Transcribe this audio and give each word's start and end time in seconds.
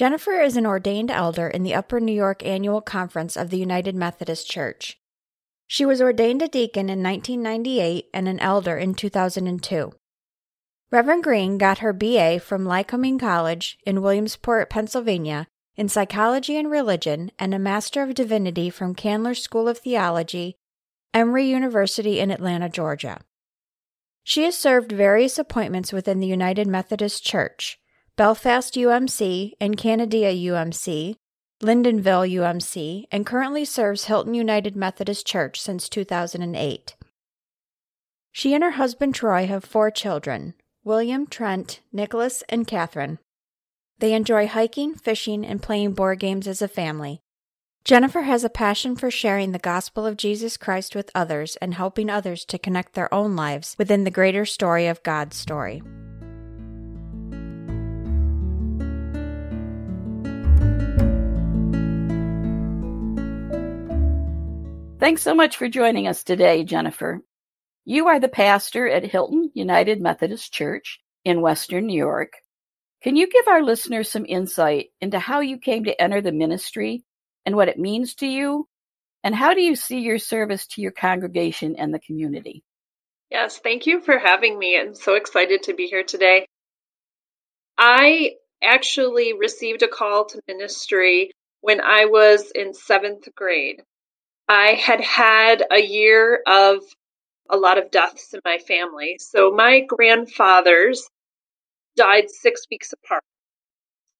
Jennifer 0.00 0.40
is 0.40 0.56
an 0.56 0.64
ordained 0.64 1.10
elder 1.10 1.46
in 1.46 1.62
the 1.62 1.74
Upper 1.74 2.00
New 2.00 2.14
York 2.14 2.42
Annual 2.42 2.80
Conference 2.80 3.36
of 3.36 3.50
the 3.50 3.58
United 3.58 3.94
Methodist 3.94 4.48
Church. 4.48 4.98
She 5.66 5.84
was 5.84 6.00
ordained 6.00 6.40
a 6.40 6.48
deacon 6.48 6.88
in 6.88 7.02
1998 7.02 8.06
and 8.14 8.26
an 8.26 8.40
elder 8.40 8.78
in 8.78 8.94
2002. 8.94 9.92
Reverend 10.90 11.22
Green 11.22 11.58
got 11.58 11.80
her 11.80 11.92
BA 11.92 12.40
from 12.40 12.64
Lycoming 12.64 13.20
College 13.20 13.76
in 13.84 14.00
Williamsport, 14.00 14.70
Pennsylvania, 14.70 15.48
in 15.76 15.86
psychology 15.86 16.56
and 16.56 16.70
religion, 16.70 17.30
and 17.38 17.52
a 17.52 17.58
Master 17.58 18.02
of 18.02 18.14
Divinity 18.14 18.70
from 18.70 18.94
Candler 18.94 19.34
School 19.34 19.68
of 19.68 19.76
Theology, 19.76 20.56
Emory 21.12 21.44
University 21.44 22.20
in 22.20 22.30
Atlanta, 22.30 22.70
Georgia. 22.70 23.20
She 24.24 24.44
has 24.44 24.56
served 24.56 24.92
various 24.92 25.38
appointments 25.38 25.92
within 25.92 26.20
the 26.20 26.26
United 26.26 26.66
Methodist 26.66 27.22
Church, 27.22 27.78
Belfast 28.20 28.74
UMC 28.74 29.54
and 29.62 29.78
Canandaigua 29.78 30.34
UMC, 30.34 31.16
Lyndonville 31.62 32.30
UMC, 32.30 33.04
and 33.10 33.24
currently 33.24 33.64
serves 33.64 34.04
Hilton 34.04 34.34
United 34.34 34.76
Methodist 34.76 35.26
Church 35.26 35.58
since 35.58 35.88
2008. 35.88 36.96
She 38.30 38.52
and 38.52 38.62
her 38.62 38.72
husband 38.72 39.14
Troy 39.14 39.46
have 39.46 39.64
four 39.64 39.90
children 39.90 40.52
William, 40.84 41.26
Trent, 41.26 41.80
Nicholas, 41.94 42.44
and 42.50 42.66
Catherine. 42.66 43.20
They 44.00 44.12
enjoy 44.12 44.48
hiking, 44.48 44.96
fishing, 44.96 45.46
and 45.46 45.62
playing 45.62 45.94
board 45.94 46.18
games 46.18 46.46
as 46.46 46.60
a 46.60 46.68
family. 46.68 47.22
Jennifer 47.84 48.20
has 48.20 48.44
a 48.44 48.50
passion 48.50 48.96
for 48.96 49.10
sharing 49.10 49.52
the 49.52 49.58
gospel 49.58 50.04
of 50.04 50.18
Jesus 50.18 50.58
Christ 50.58 50.94
with 50.94 51.10
others 51.14 51.56
and 51.62 51.72
helping 51.72 52.10
others 52.10 52.44
to 52.44 52.58
connect 52.58 52.92
their 52.92 53.14
own 53.14 53.34
lives 53.34 53.76
within 53.78 54.04
the 54.04 54.10
greater 54.10 54.44
story 54.44 54.88
of 54.88 55.02
God's 55.02 55.38
story. 55.38 55.80
Thanks 65.00 65.22
so 65.22 65.34
much 65.34 65.56
for 65.56 65.66
joining 65.66 66.08
us 66.08 66.22
today, 66.22 66.62
Jennifer. 66.62 67.22
You 67.86 68.08
are 68.08 68.20
the 68.20 68.28
pastor 68.28 68.86
at 68.86 69.02
Hilton 69.02 69.50
United 69.54 69.98
Methodist 69.98 70.52
Church 70.52 71.00
in 71.24 71.40
Western 71.40 71.86
New 71.86 71.96
York. 71.96 72.34
Can 73.02 73.16
you 73.16 73.26
give 73.26 73.48
our 73.48 73.62
listeners 73.62 74.10
some 74.10 74.26
insight 74.26 74.88
into 75.00 75.18
how 75.18 75.40
you 75.40 75.56
came 75.56 75.84
to 75.84 75.98
enter 75.98 76.20
the 76.20 76.32
ministry 76.32 77.02
and 77.46 77.56
what 77.56 77.68
it 77.68 77.78
means 77.78 78.14
to 78.16 78.26
you? 78.26 78.68
And 79.24 79.34
how 79.34 79.54
do 79.54 79.62
you 79.62 79.74
see 79.74 80.00
your 80.00 80.18
service 80.18 80.66
to 80.66 80.82
your 80.82 80.92
congregation 80.92 81.76
and 81.76 81.94
the 81.94 82.00
community? 82.00 82.62
Yes, 83.30 83.56
thank 83.56 83.86
you 83.86 84.02
for 84.02 84.18
having 84.18 84.58
me. 84.58 84.78
I'm 84.78 84.94
so 84.94 85.14
excited 85.14 85.62
to 85.62 85.74
be 85.74 85.86
here 85.86 86.04
today. 86.04 86.44
I 87.78 88.32
actually 88.62 89.32
received 89.32 89.82
a 89.82 89.88
call 89.88 90.26
to 90.26 90.42
ministry 90.46 91.30
when 91.62 91.80
I 91.80 92.04
was 92.04 92.52
in 92.54 92.74
seventh 92.74 93.34
grade. 93.34 93.82
I 94.50 94.72
had 94.72 95.00
had 95.00 95.64
a 95.70 95.80
year 95.80 96.42
of 96.44 96.82
a 97.48 97.56
lot 97.56 97.78
of 97.78 97.92
deaths 97.92 98.34
in 98.34 98.40
my 98.44 98.58
family. 98.58 99.16
So 99.20 99.52
my 99.52 99.78
grandfathers 99.78 101.08
died 101.96 102.28
six 102.30 102.62
weeks 102.68 102.92
apart. 102.92 103.22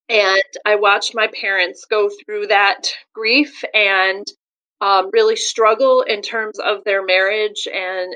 And 0.09 0.41
I 0.65 0.77
watched 0.77 1.17
my 1.17 1.27
parents 1.27 1.85
go 1.91 2.09
through 2.09 2.47
that 2.47 2.93
grief 3.13 3.65
and 3.75 4.25
um, 4.81 5.11
really 5.13 5.35
struggle 5.35 6.03
in 6.03 6.23
terms 6.23 6.61
of 6.61 6.85
their 6.85 7.05
marriage 7.05 7.67
and 7.67 8.15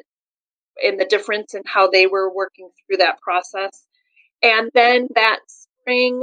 in 0.81 0.99
the 0.99 1.07
difference 1.07 1.55
in 1.55 1.63
how 1.67 1.91
they 1.91 2.07
were 2.07 2.33
working 2.33 2.71
through 2.87 2.99
that 2.99 3.21
process. 3.23 3.85
And 4.41 4.71
then 4.73 5.09
that 5.17 5.41
spring, 5.49 6.23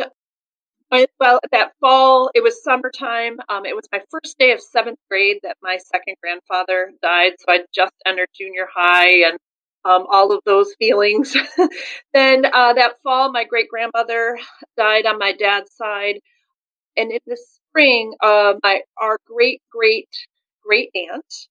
well, 1.19 1.39
that 1.51 1.71
fall, 1.79 2.31
it 2.33 2.43
was 2.43 2.63
summertime. 2.63 3.37
Um, 3.49 3.65
it 3.65 3.75
was 3.75 3.87
my 3.91 4.01
first 4.09 4.37
day 4.37 4.51
of 4.51 4.61
seventh 4.61 4.99
grade 5.09 5.37
that 5.43 5.57
my 5.61 5.77
second 5.77 6.15
grandfather 6.21 6.91
died. 7.01 7.33
So 7.39 7.45
I 7.49 7.59
just 7.73 7.93
entered 8.05 8.27
junior 8.37 8.67
high 8.73 9.27
and 9.29 9.37
um, 9.85 10.05
all 10.11 10.31
of 10.33 10.41
those 10.45 10.73
feelings. 10.77 11.35
then 12.13 12.45
uh, 12.45 12.73
that 12.73 12.95
fall, 13.03 13.31
my 13.31 13.45
great 13.45 13.69
grandmother 13.69 14.37
died 14.77 15.05
on 15.05 15.17
my 15.17 15.33
dad's 15.33 15.71
side. 15.73 16.19
And 16.97 17.11
in 17.11 17.19
the 17.25 17.37
spring, 17.37 18.13
uh, 18.21 18.55
my 18.63 18.81
our 18.97 19.17
great 19.25 19.61
great 19.71 20.09
great 20.63 20.89
aunt, 20.93 21.47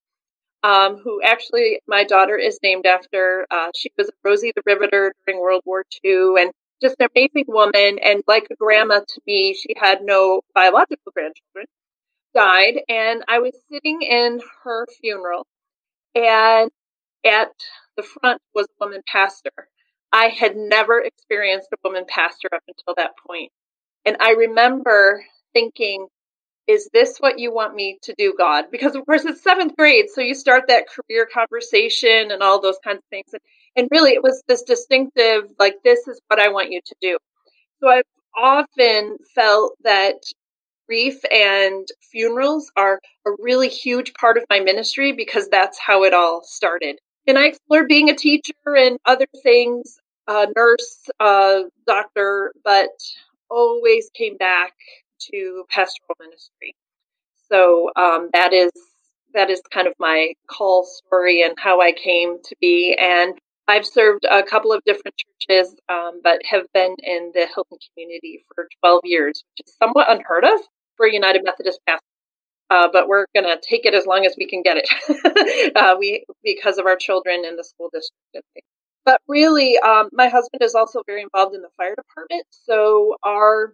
um, 0.63 0.97
who 1.03 1.21
actually 1.23 1.81
my 1.87 2.03
daughter 2.03 2.37
is 2.37 2.59
named 2.63 2.85
after, 2.85 3.47
uh, 3.51 3.69
she 3.75 3.91
was 3.97 4.09
Rosie 4.23 4.53
the 4.55 4.61
Riveter 4.65 5.13
during 5.25 5.41
World 5.41 5.63
War 5.65 5.83
II, 6.05 6.35
and 6.39 6.51
just 6.81 6.95
an 6.99 7.07
amazing 7.15 7.45
woman 7.47 7.99
and 8.03 8.23
like 8.27 8.47
a 8.51 8.55
grandma 8.55 8.99
to 8.99 9.21
me. 9.27 9.53
She 9.53 9.73
had 9.77 9.99
no 10.01 10.41
biological 10.53 11.11
grandchildren, 11.13 11.65
died, 12.33 12.81
and 12.89 13.23
I 13.27 13.39
was 13.39 13.53
sitting 13.71 14.01
in 14.01 14.41
her 14.63 14.87
funeral, 14.99 15.45
and 16.15 16.71
at 17.25 17.51
the 17.97 18.03
front 18.03 18.41
was 18.55 18.67
a 18.67 18.85
woman 18.85 19.01
pastor. 19.07 19.51
I 20.11 20.27
had 20.27 20.55
never 20.57 20.99
experienced 20.99 21.69
a 21.73 21.77
woman 21.83 22.05
pastor 22.07 22.49
up 22.53 22.63
until 22.67 22.95
that 22.97 23.11
point. 23.25 23.51
And 24.05 24.17
I 24.19 24.31
remember 24.31 25.23
thinking, 25.53 26.07
is 26.67 26.89
this 26.93 27.17
what 27.19 27.39
you 27.39 27.53
want 27.53 27.75
me 27.75 27.99
to 28.03 28.15
do, 28.17 28.33
God? 28.37 28.65
Because 28.71 28.95
of 28.95 29.05
course 29.05 29.25
it's 29.25 29.43
seventh 29.43 29.75
grade, 29.77 30.05
so 30.13 30.21
you 30.21 30.33
start 30.33 30.65
that 30.67 30.85
career 30.87 31.27
conversation 31.31 32.31
and 32.31 32.41
all 32.41 32.61
those 32.61 32.79
kinds 32.83 32.99
of 32.99 33.05
things. 33.09 33.27
And, 33.33 33.41
and 33.75 33.87
really 33.91 34.11
it 34.11 34.23
was 34.23 34.41
this 34.47 34.63
distinctive, 34.63 35.43
like, 35.59 35.75
this 35.83 36.07
is 36.07 36.19
what 36.27 36.39
I 36.39 36.49
want 36.49 36.71
you 36.71 36.81
to 36.85 36.95
do. 37.01 37.17
So 37.79 37.89
I've 37.89 38.03
often 38.35 39.17
felt 39.33 39.73
that 39.83 40.15
grief 40.87 41.19
and 41.31 41.87
funerals 42.11 42.71
are 42.75 42.99
a 43.25 43.31
really 43.39 43.69
huge 43.69 44.13
part 44.13 44.37
of 44.37 44.43
my 44.49 44.59
ministry 44.59 45.13
because 45.13 45.47
that's 45.47 45.79
how 45.79 46.03
it 46.03 46.13
all 46.13 46.41
started. 46.43 46.97
And 47.27 47.37
I 47.37 47.45
explored 47.45 47.87
being 47.87 48.09
a 48.09 48.15
teacher 48.15 48.53
and 48.65 48.97
other 49.05 49.27
things, 49.43 49.97
uh, 50.27 50.47
nurse, 50.55 50.97
uh, 51.19 51.61
doctor, 51.87 52.51
but 52.63 52.89
always 53.49 54.09
came 54.13 54.37
back 54.37 54.73
to 55.31 55.65
pastoral 55.69 56.15
ministry. 56.19 56.75
So 57.49 57.91
um, 57.95 58.29
that 58.33 58.53
is 58.53 58.71
that 59.33 59.49
is 59.49 59.61
kind 59.71 59.87
of 59.87 59.93
my 59.99 60.33
call 60.47 60.83
story 60.83 61.41
and 61.41 61.55
how 61.57 61.79
I 61.79 61.93
came 61.93 62.37
to 62.43 62.55
be. 62.59 62.97
And 62.99 63.37
I've 63.71 63.85
served 63.85 64.25
a 64.29 64.43
couple 64.43 64.73
of 64.73 64.83
different 64.85 65.15
churches, 65.15 65.73
um, 65.87 66.19
but 66.21 66.41
have 66.43 66.65
been 66.73 66.93
in 66.99 67.31
the 67.33 67.47
Hilton 67.47 67.77
community 67.93 68.43
for 68.53 68.67
12 68.81 69.01
years, 69.05 69.45
which 69.51 69.65
is 69.65 69.75
somewhat 69.81 70.11
unheard 70.11 70.43
of 70.43 70.59
for 70.97 71.07
United 71.07 71.43
Methodist 71.45 71.79
pastor. 71.87 72.03
Uh, 72.69 72.89
but 72.91 73.07
we're 73.07 73.27
going 73.33 73.45
to 73.45 73.61
take 73.65 73.85
it 73.85 73.93
as 73.93 74.05
long 74.05 74.25
as 74.25 74.35
we 74.37 74.45
can 74.45 74.61
get 74.61 74.75
it. 74.75 75.73
uh, 75.77 75.95
we 75.97 76.25
because 76.43 76.79
of 76.79 76.85
our 76.85 76.97
children 76.97 77.45
in 77.45 77.55
the 77.55 77.63
school 77.63 77.89
district. 77.93 78.45
But 79.05 79.21
really, 79.27 79.77
um, 79.77 80.09
my 80.11 80.27
husband 80.27 80.61
is 80.61 80.75
also 80.75 81.01
very 81.07 81.21
involved 81.21 81.55
in 81.55 81.61
the 81.61 81.69
fire 81.77 81.95
department. 81.95 82.45
So 82.49 83.15
our 83.23 83.73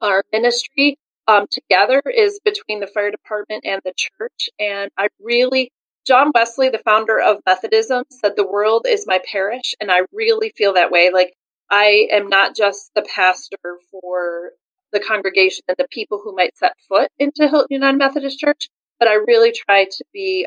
our 0.00 0.24
ministry 0.32 0.96
um, 1.28 1.46
together 1.50 2.02
is 2.06 2.40
between 2.44 2.80
the 2.80 2.86
fire 2.86 3.10
department 3.10 3.64
and 3.66 3.80
the 3.84 3.92
church. 3.94 4.48
And 4.58 4.90
I 4.98 5.08
really, 5.20 5.70
John 6.06 6.32
Wesley, 6.34 6.68
the 6.68 6.78
founder 6.78 7.20
of 7.20 7.38
Methodism, 7.46 8.04
said 8.10 8.32
the 8.36 8.46
world 8.46 8.86
is 8.88 9.06
my 9.06 9.20
parish, 9.30 9.74
and 9.80 9.90
I 9.90 10.00
really 10.12 10.52
feel 10.56 10.74
that 10.74 10.90
way. 10.90 11.10
Like 11.12 11.34
I 11.70 12.08
am 12.12 12.28
not 12.28 12.56
just 12.56 12.90
the 12.94 13.02
pastor 13.02 13.78
for 13.90 14.52
the 14.92 15.00
congregation 15.00 15.62
and 15.68 15.76
the 15.78 15.88
people 15.90 16.20
who 16.22 16.34
might 16.34 16.56
set 16.58 16.74
foot 16.88 17.08
into 17.18 17.48
Hilton 17.48 17.68
United 17.70 17.98
Methodist 17.98 18.38
Church, 18.38 18.68
but 18.98 19.08
I 19.08 19.14
really 19.14 19.52
try 19.52 19.84
to 19.84 20.04
be 20.12 20.46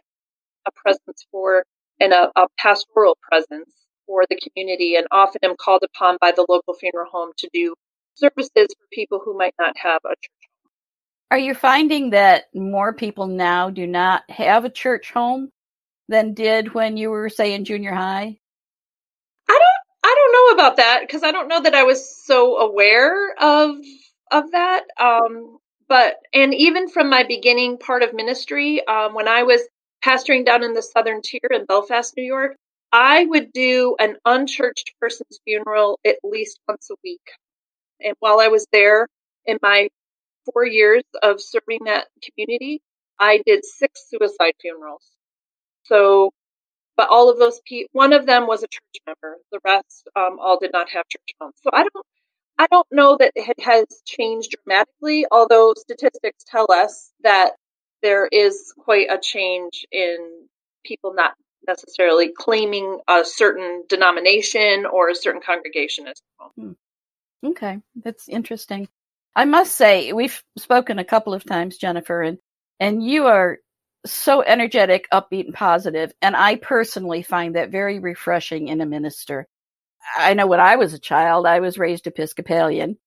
a 0.68 0.72
presence 0.76 1.26
for 1.32 1.66
and 2.00 2.14
a, 2.14 2.32
a 2.36 2.48
pastoral 2.60 3.18
presence 3.22 3.72
for 4.08 4.26
the 4.30 4.38
community 4.38 4.96
and 4.96 5.08
often 5.12 5.40
am 5.44 5.56
called 5.60 5.84
upon 5.84 6.18
by 6.22 6.32
the 6.34 6.46
local 6.50 6.74
funeral 6.76 7.10
home 7.12 7.32
to 7.38 7.50
do 7.54 7.76
services 8.16 8.52
for 8.54 8.88
people 8.94 9.22
who 9.24 9.38
might 9.38 9.56
not 9.60 9.78
have 9.78 10.02
a 10.06 10.10
church. 10.10 10.35
Are 11.32 11.38
you 11.38 11.54
finding 11.54 12.12
that 12.12 12.46
more 12.54 12.94
people 12.94 13.28
now 13.28 13.70
do 13.70 13.88
not 13.88 14.30
have 14.30 14.64
a 14.64 14.70
church 14.70 15.12
home 15.12 15.50
than 16.08 16.34
did 16.34 16.74
when 16.74 16.98
you 16.98 17.10
were 17.10 17.30
say 17.30 17.54
in 17.54 17.66
junior 17.66 17.94
high? 17.94 18.38
I 19.50 19.60
don't 19.60 19.86
I 20.04 20.16
don't 20.16 20.34
know 20.34 20.64
about 20.64 20.78
that 20.78 21.02
because 21.02 21.24
I 21.24 21.32
don't 21.32 21.48
know 21.48 21.62
that 21.64 21.74
I 21.74 21.84
was 21.84 22.24
so 22.26 22.58
aware 22.58 23.34
of 23.40 23.76
of 24.32 24.52
that. 24.52 24.84
Um, 25.00 25.58
but 25.88 26.18
and 26.34 26.54
even 26.54 26.90
from 26.90 27.10
my 27.10 27.24
beginning 27.24 27.78
part 27.78 28.04
of 28.04 28.14
ministry, 28.14 28.86
um, 28.88 29.14
when 29.14 29.28
I 29.28 29.44
was 29.44 29.62
pastoring 30.04 30.46
down 30.46 30.64
in 30.64 30.74
the 30.74 30.82
southern 30.82 31.22
tier 31.24 31.50
in 31.52 31.66
Belfast, 31.66 32.14
New 32.16 32.24
York, 32.24 32.56
I 32.92 33.26
would 33.26 33.52
do 33.52 33.96
an 34.00 34.18
unchurched 34.26 34.94
person's 35.02 35.40
funeral 35.44 36.00
at 36.06 36.18
least 36.24 36.60
once 36.68 36.88
a 36.92 36.96
week. 37.04 37.32
And 38.00 38.16
while 38.20 38.40
I 38.40 38.50
was 38.50 38.68
there 38.72 39.08
in 39.46 39.58
my 39.62 39.90
four 40.52 40.66
years 40.66 41.04
of 41.22 41.42
serving 41.42 41.80
that 41.86 42.08
community, 42.24 42.82
I 43.20 43.42
did 43.46 43.66
six 43.66 44.06
suicide 44.10 44.54
funerals. 44.62 45.04
So, 45.84 46.32
but 46.98 47.10
all 47.10 47.30
of 47.30 47.38
those 47.38 47.60
people, 47.66 47.90
one 47.94 48.14
of 48.14 48.26
them 48.26 48.48
was 48.48 48.64
a 48.64 48.68
church 48.68 49.02
member. 49.06 49.38
The 49.52 49.60
rest 49.64 50.08
um, 50.16 50.38
all 50.40 50.58
did 50.60 50.72
not 50.74 50.90
have 50.90 51.08
church 51.08 51.36
homes. 51.40 51.56
So 51.62 51.70
I 51.74 51.84
don't, 51.84 52.06
I 52.58 52.68
don't 52.72 52.88
know 52.92 53.18
that 53.18 53.32
it 53.36 53.60
has 53.62 53.86
changed 54.06 54.56
dramatically. 54.64 55.26
Although 55.32 55.74
statistics 55.78 56.44
tell 56.48 56.72
us 56.72 57.12
that 57.24 57.52
there 58.02 58.28
is 58.28 58.74
quite 58.78 59.08
a 59.10 59.20
change 59.20 59.86
in 59.92 60.48
people 60.86 61.14
not 61.14 61.34
necessarily 61.68 62.32
claiming 62.32 63.00
a 63.08 63.24
certain 63.26 63.84
denomination 63.90 64.86
or 64.86 65.10
a 65.10 65.16
certain 65.16 65.42
congregation 65.42 66.08
as 66.08 66.22
well. 66.40 66.52
Hmm. 66.56 67.48
Okay, 67.48 67.80
that's 67.96 68.28
interesting. 68.30 68.88
I 69.36 69.46
must 69.46 69.76
say, 69.76 70.14
we've 70.14 70.42
spoken 70.58 71.00
a 71.00 71.06
couple 71.06 71.34
of 71.34 71.44
times, 71.46 71.78
Jennifer, 71.78 72.22
and 72.22 72.38
and 72.80 73.04
you 73.06 73.28
are 73.28 73.60
so 74.06 74.42
energetic, 74.44 75.08
upbeat, 75.12 75.46
and 75.46 75.54
positive. 75.54 76.14
And 76.22 76.36
I 76.36 76.58
personally 76.58 77.24
find 77.24 77.56
that 77.56 77.72
very 77.72 78.00
refreshing 78.00 78.68
in 78.68 78.82
a 78.82 78.86
minister. 78.86 79.48
I 80.18 80.34
know 80.36 80.48
when 80.48 80.60
I 80.60 80.76
was 80.76 80.94
a 80.94 81.00
child, 81.00 81.48
I 81.48 81.60
was 81.60 81.78
raised 81.78 82.08
Episcopalian, 82.08 82.98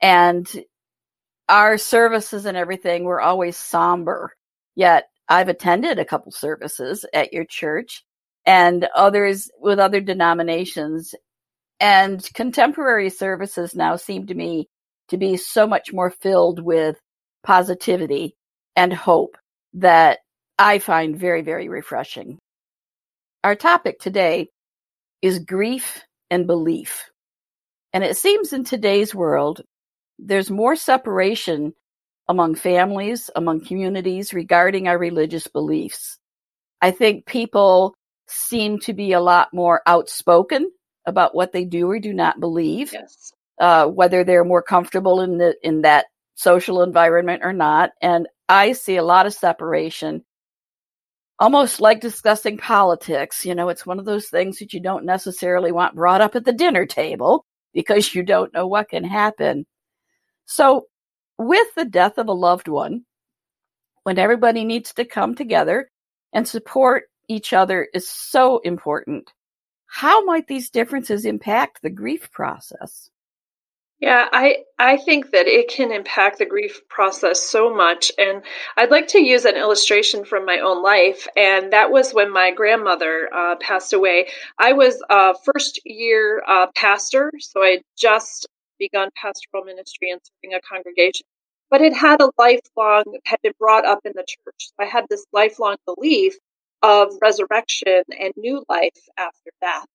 and 0.00 0.46
our 1.48 1.78
services 1.78 2.46
and 2.46 2.56
everything 2.56 3.04
were 3.04 3.20
always 3.20 3.56
somber. 3.56 4.32
Yet 4.76 5.08
I've 5.28 5.48
attended 5.48 5.98
a 5.98 6.04
couple 6.04 6.32
services 6.32 7.04
at 7.12 7.32
your 7.32 7.44
church 7.44 8.04
and 8.46 8.86
others 8.94 9.50
with 9.58 9.78
other 9.78 10.00
denominations. 10.00 11.14
And 11.80 12.26
contemporary 12.34 13.10
services 13.10 13.74
now 13.74 13.96
seem 13.96 14.26
to 14.28 14.34
me 14.34 14.68
to 15.08 15.16
be 15.16 15.36
so 15.36 15.66
much 15.66 15.92
more 15.92 16.10
filled 16.10 16.62
with 16.62 16.98
positivity 17.42 18.34
and 18.76 18.92
hope 18.92 19.36
that 19.74 20.20
I 20.58 20.78
find 20.78 21.18
very, 21.18 21.42
very 21.42 21.68
refreshing. 21.68 22.38
Our 23.42 23.54
topic 23.54 23.98
today 23.98 24.48
is 25.20 25.38
grief 25.40 26.02
and 26.30 26.46
belief. 26.46 27.10
And 27.92 28.02
it 28.02 28.16
seems 28.16 28.52
in 28.52 28.64
today's 28.64 29.14
world, 29.14 29.62
there's 30.18 30.50
more 30.50 30.76
separation 30.76 31.74
among 32.28 32.54
families, 32.54 33.30
among 33.36 33.64
communities 33.64 34.32
regarding 34.32 34.88
our 34.88 34.98
religious 34.98 35.46
beliefs. 35.46 36.18
I 36.80 36.90
think 36.90 37.26
people 37.26 37.94
seem 38.26 38.78
to 38.80 38.92
be 38.92 39.12
a 39.12 39.20
lot 39.20 39.52
more 39.52 39.82
outspoken 39.86 40.70
about 41.06 41.34
what 41.34 41.52
they 41.52 41.64
do 41.64 41.90
or 41.90 41.98
do 41.98 42.14
not 42.14 42.40
believe. 42.40 42.92
Yes. 42.92 43.32
Uh, 43.58 43.86
whether 43.86 44.24
they're 44.24 44.44
more 44.44 44.62
comfortable 44.62 45.20
in 45.20 45.38
the 45.38 45.54
in 45.62 45.82
that 45.82 46.06
social 46.34 46.82
environment 46.82 47.42
or 47.44 47.52
not. 47.52 47.90
And 48.02 48.26
I 48.48 48.72
see 48.72 48.96
a 48.96 49.04
lot 49.04 49.26
of 49.26 49.34
separation, 49.34 50.24
almost 51.38 51.80
like 51.80 52.00
discussing 52.00 52.58
politics. 52.58 53.46
You 53.46 53.54
know, 53.54 53.68
it's 53.68 53.86
one 53.86 53.98
of 53.98 54.04
those 54.04 54.28
things 54.28 54.58
that 54.58 54.72
you 54.72 54.80
don't 54.80 55.04
necessarily 55.04 55.72
want 55.72 55.94
brought 55.94 56.20
up 56.20 56.34
at 56.34 56.44
the 56.44 56.52
dinner 56.52 56.86
table 56.86 57.46
because 57.72 58.14
you 58.14 58.22
don't 58.22 58.52
know 58.52 58.66
what 58.66 58.88
can 58.88 59.04
happen. 59.04 59.66
So 60.46 60.86
with 61.38 61.68
the 61.76 61.84
death 61.84 62.18
of 62.18 62.28
a 62.28 62.32
loved 62.32 62.68
one, 62.68 63.04
when 64.02 64.18
everybody 64.18 64.64
needs 64.64 64.92
to 64.94 65.04
come 65.04 65.34
together 65.34 65.90
and 66.32 66.46
support 66.46 67.04
each 67.28 67.52
other 67.52 67.88
is 67.94 68.08
so 68.08 68.58
important. 68.58 69.32
How 69.86 70.24
might 70.24 70.46
these 70.46 70.70
differences 70.70 71.24
impact 71.24 71.80
the 71.80 71.90
grief 71.90 72.30
process? 72.32 73.10
Yeah, 74.00 74.28
I 74.32 74.64
I 74.78 74.96
think 74.98 75.30
that 75.30 75.46
it 75.46 75.68
can 75.68 75.90
impact 75.92 76.38
the 76.38 76.44
grief 76.46 76.86
process 76.88 77.40
so 77.42 77.74
much 77.74 78.12
and 78.18 78.42
I'd 78.76 78.90
like 78.90 79.08
to 79.08 79.20
use 79.20 79.44
an 79.46 79.56
illustration 79.56 80.24
from 80.24 80.44
my 80.44 80.58
own 80.58 80.82
life 80.82 81.26
and 81.36 81.72
that 81.72 81.90
was 81.90 82.12
when 82.12 82.30
my 82.32 82.50
grandmother 82.50 83.30
uh, 83.32 83.56
passed 83.56 83.92
away. 83.92 84.26
I 84.58 84.72
was 84.74 85.02
a 85.08 85.34
first 85.44 85.80
year 85.84 86.42
uh, 86.46 86.66
pastor, 86.74 87.32
so 87.38 87.62
I 87.62 87.82
just 87.96 88.46
begun 88.78 89.08
pastoral 89.20 89.64
ministry 89.64 90.10
and 90.10 90.20
serving 90.22 90.54
a 90.56 90.60
congregation, 90.60 91.24
but 91.70 91.80
it 91.80 91.94
had 91.94 92.20
a 92.20 92.30
lifelong, 92.36 93.04
had 93.24 93.38
been 93.42 93.52
brought 93.58 93.86
up 93.86 94.00
in 94.04 94.12
the 94.14 94.24
church. 94.26 94.56
So 94.58 94.74
I 94.80 94.86
had 94.86 95.06
this 95.08 95.24
lifelong 95.32 95.76
belief 95.86 96.34
of 96.82 97.14
resurrection 97.22 98.02
and 98.20 98.32
new 98.36 98.64
life 98.68 98.98
after 99.16 99.50
death. 99.62 99.86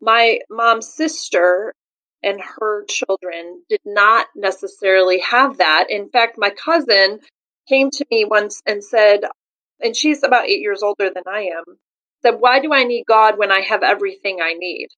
My 0.00 0.40
mom's 0.50 0.92
sister 0.92 1.74
and 2.22 2.40
her 2.40 2.84
children 2.86 3.62
did 3.68 3.80
not 3.84 4.26
necessarily 4.34 5.20
have 5.20 5.58
that. 5.58 5.86
In 5.90 6.08
fact, 6.08 6.36
my 6.38 6.50
cousin 6.50 7.20
came 7.68 7.90
to 7.90 8.06
me 8.10 8.24
once 8.24 8.62
and 8.66 8.82
said, 8.82 9.20
and 9.80 9.94
she's 9.94 10.22
about 10.22 10.46
eight 10.46 10.60
years 10.60 10.82
older 10.82 11.10
than 11.10 11.24
I 11.26 11.50
am, 11.56 11.64
said, 12.22 12.36
Why 12.38 12.60
do 12.60 12.72
I 12.72 12.84
need 12.84 13.04
God 13.06 13.38
when 13.38 13.52
I 13.52 13.60
have 13.60 13.82
everything 13.82 14.38
I 14.42 14.54
need? 14.54 14.88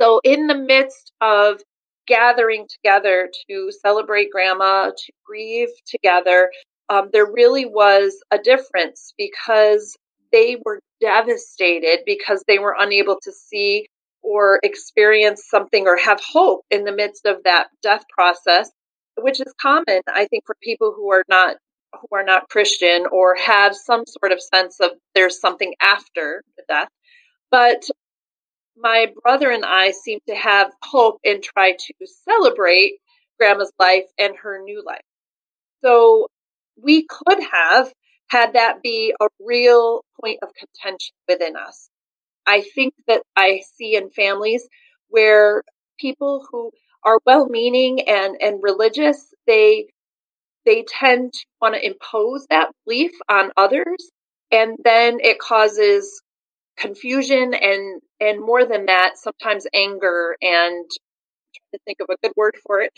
So, 0.00 0.20
in 0.24 0.46
the 0.46 0.56
midst 0.56 1.12
of 1.20 1.60
gathering 2.06 2.66
together 2.68 3.30
to 3.48 3.70
celebrate 3.70 4.30
grandma, 4.30 4.90
to 4.90 5.12
grieve 5.24 5.68
together, 5.86 6.50
um, 6.88 7.10
there 7.12 7.30
really 7.30 7.66
was 7.66 8.16
a 8.30 8.38
difference 8.38 9.14
because 9.16 9.96
they 10.32 10.56
were 10.64 10.80
devastated 11.00 12.00
because 12.04 12.42
they 12.46 12.58
were 12.58 12.74
unable 12.78 13.18
to 13.22 13.32
see 13.32 13.86
or 14.24 14.58
experience 14.62 15.44
something 15.48 15.86
or 15.86 15.96
have 15.96 16.20
hope 16.20 16.64
in 16.70 16.84
the 16.84 16.92
midst 16.92 17.26
of 17.26 17.44
that 17.44 17.68
death 17.82 18.04
process, 18.08 18.70
which 19.18 19.40
is 19.40 19.52
common, 19.60 20.00
I 20.08 20.26
think, 20.26 20.44
for 20.46 20.56
people 20.62 20.92
who 20.96 21.12
are 21.12 21.24
not 21.28 21.56
who 21.92 22.16
are 22.16 22.24
not 22.24 22.48
Christian 22.48 23.06
or 23.12 23.36
have 23.36 23.76
some 23.76 24.02
sort 24.06 24.32
of 24.32 24.42
sense 24.42 24.80
of 24.80 24.90
there's 25.14 25.40
something 25.40 25.74
after 25.80 26.42
the 26.56 26.64
death. 26.68 26.88
But 27.52 27.84
my 28.76 29.12
brother 29.22 29.50
and 29.50 29.64
I 29.64 29.92
seem 29.92 30.18
to 30.28 30.34
have 30.34 30.72
hope 30.82 31.20
and 31.24 31.42
try 31.42 31.72
to 31.72 31.94
celebrate 32.28 32.94
grandma's 33.38 33.72
life 33.78 34.06
and 34.18 34.34
her 34.42 34.60
new 34.62 34.82
life. 34.84 35.04
So 35.84 36.28
we 36.82 37.06
could 37.06 37.38
have 37.52 37.92
had 38.28 38.54
that 38.54 38.82
be 38.82 39.14
a 39.20 39.28
real 39.38 40.04
point 40.20 40.40
of 40.42 40.48
contention 40.54 41.14
within 41.28 41.56
us. 41.56 41.88
I 42.46 42.62
think 42.62 42.94
that 43.08 43.22
I 43.36 43.62
see 43.76 43.96
in 43.96 44.10
families 44.10 44.66
where 45.08 45.62
people 45.98 46.46
who 46.50 46.70
are 47.04 47.20
well 47.26 47.48
meaning 47.48 48.08
and, 48.08 48.36
and 48.40 48.60
religious, 48.62 49.32
they 49.46 49.86
they 50.64 50.84
tend 50.88 51.32
to 51.34 51.46
want 51.60 51.74
to 51.74 51.86
impose 51.86 52.46
that 52.50 52.70
belief 52.86 53.12
on 53.28 53.52
others 53.56 54.10
and 54.50 54.78
then 54.82 55.18
it 55.20 55.38
causes 55.38 56.22
confusion 56.78 57.54
and 57.54 58.02
and 58.20 58.40
more 58.40 58.64
than 58.64 58.86
that 58.86 59.18
sometimes 59.18 59.66
anger 59.74 60.36
and 60.42 60.86
trying 61.54 61.72
to 61.74 61.78
think 61.86 61.98
of 62.00 62.08
a 62.10 62.16
good 62.22 62.32
word 62.36 62.56
for 62.66 62.80
it 62.80 62.92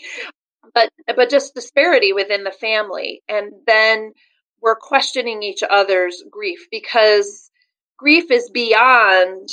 but 0.73 0.91
but 1.15 1.29
just 1.29 1.55
disparity 1.55 2.13
within 2.13 2.43
the 2.43 2.51
family. 2.51 3.21
And 3.27 3.53
then 3.65 4.13
we're 4.61 4.75
questioning 4.75 5.43
each 5.43 5.63
other's 5.69 6.23
grief 6.29 6.67
because 6.71 7.49
grief 7.97 8.31
is 8.31 8.49
beyond 8.49 9.49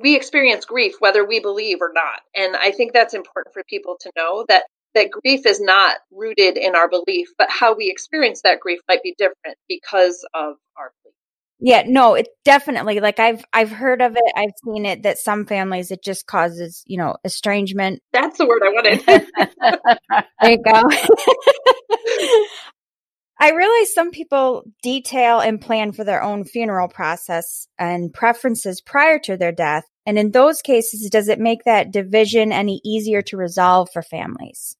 we 0.00 0.16
experience 0.16 0.64
grief 0.64 0.94
whether 1.00 1.26
we 1.26 1.40
believe 1.40 1.78
or 1.80 1.92
not 1.94 2.20
and 2.34 2.56
i 2.56 2.70
think 2.70 2.92
that's 2.92 3.14
important 3.14 3.52
for 3.52 3.62
people 3.68 3.96
to 4.00 4.10
know 4.16 4.44
that 4.48 4.64
that 4.94 5.10
grief 5.10 5.46
is 5.46 5.60
not 5.60 5.98
rooted 6.10 6.56
in 6.56 6.74
our 6.74 6.88
belief 6.88 7.28
but 7.38 7.50
how 7.50 7.74
we 7.74 7.90
experience 7.90 8.42
that 8.42 8.60
grief 8.60 8.80
might 8.88 9.02
be 9.02 9.14
different 9.18 9.56
because 9.68 10.26
of 10.34 10.56
our 10.76 10.92
belief 11.02 11.14
yeah, 11.64 11.84
no, 11.86 12.14
it 12.14 12.26
definitely 12.44 12.98
like 12.98 13.20
I've 13.20 13.44
I've 13.52 13.70
heard 13.70 14.02
of 14.02 14.16
it, 14.16 14.32
I've 14.34 14.50
seen 14.64 14.84
it 14.84 15.04
that 15.04 15.18
some 15.18 15.46
families 15.46 15.92
it 15.92 16.02
just 16.02 16.26
causes, 16.26 16.82
you 16.88 16.98
know, 16.98 17.14
estrangement. 17.24 18.00
That's 18.12 18.38
the 18.38 18.46
word 18.46 18.62
I 18.64 18.70
wanted. 18.70 19.04
there 20.40 20.50
you 20.50 20.58
go. 20.58 20.82
I 23.42 23.50
realize 23.50 23.92
some 23.92 24.12
people 24.12 24.62
detail 24.84 25.40
and 25.40 25.60
plan 25.60 25.90
for 25.90 26.04
their 26.04 26.22
own 26.22 26.44
funeral 26.44 26.86
process 26.86 27.66
and 27.76 28.14
preferences 28.14 28.80
prior 28.80 29.18
to 29.24 29.36
their 29.36 29.50
death. 29.50 29.82
And 30.06 30.16
in 30.16 30.30
those 30.30 30.62
cases, 30.62 31.10
does 31.10 31.26
it 31.26 31.40
make 31.40 31.64
that 31.64 31.90
division 31.90 32.52
any 32.52 32.80
easier 32.84 33.20
to 33.22 33.36
resolve 33.36 33.88
for 33.92 34.00
families? 34.00 34.76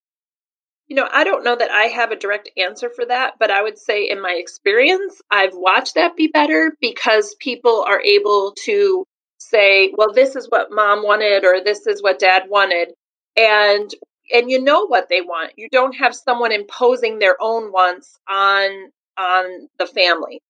You 0.87 0.95
know, 0.95 1.09
I 1.13 1.25
don't 1.25 1.43
know 1.43 1.57
that 1.57 1.73
I 1.73 1.87
have 1.87 2.13
a 2.13 2.17
direct 2.17 2.51
answer 2.57 2.89
for 2.89 3.05
that, 3.05 3.35
but 3.41 3.51
I 3.51 3.65
would 3.65 3.79
say 3.79 4.09
in 4.09 4.23
my 4.23 4.37
experience, 4.39 5.21
I've 5.29 5.55
watched 5.55 5.97
that 5.97 6.15
be 6.15 6.29
better 6.29 6.77
because 6.81 7.35
people 7.41 7.85
are 7.89 8.01
able 8.01 8.55
to 8.67 9.05
say, 9.39 9.93
well, 9.97 10.13
this 10.13 10.37
is 10.37 10.47
what 10.49 10.71
mom 10.71 11.03
wanted 11.03 11.45
or 11.45 11.65
this 11.65 11.89
is 11.89 12.01
what 12.01 12.21
dad 12.21 12.45
wanted. 12.49 12.93
And 13.37 13.91
and 14.33 14.51
you 14.51 14.61
know 14.63 14.87
what 14.87 15.09
they 15.09 15.21
want. 15.21 15.53
You 15.57 15.69
don't 15.71 15.97
have 15.97 16.15
someone 16.15 16.53
imposing 16.53 17.19
their 17.19 17.37
own 17.41 17.73
wants 17.73 18.19
on 18.29 18.91
on 19.19 19.69
the 19.79 19.87
family. 19.87 20.41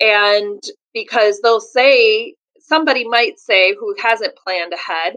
And 0.00 0.62
because 0.92 1.40
they'll 1.40 1.60
say 1.60 2.34
somebody 2.60 3.06
might 3.06 3.38
say 3.38 3.74
who 3.74 3.94
hasn't 4.00 4.36
planned 4.36 4.72
ahead, 4.72 5.16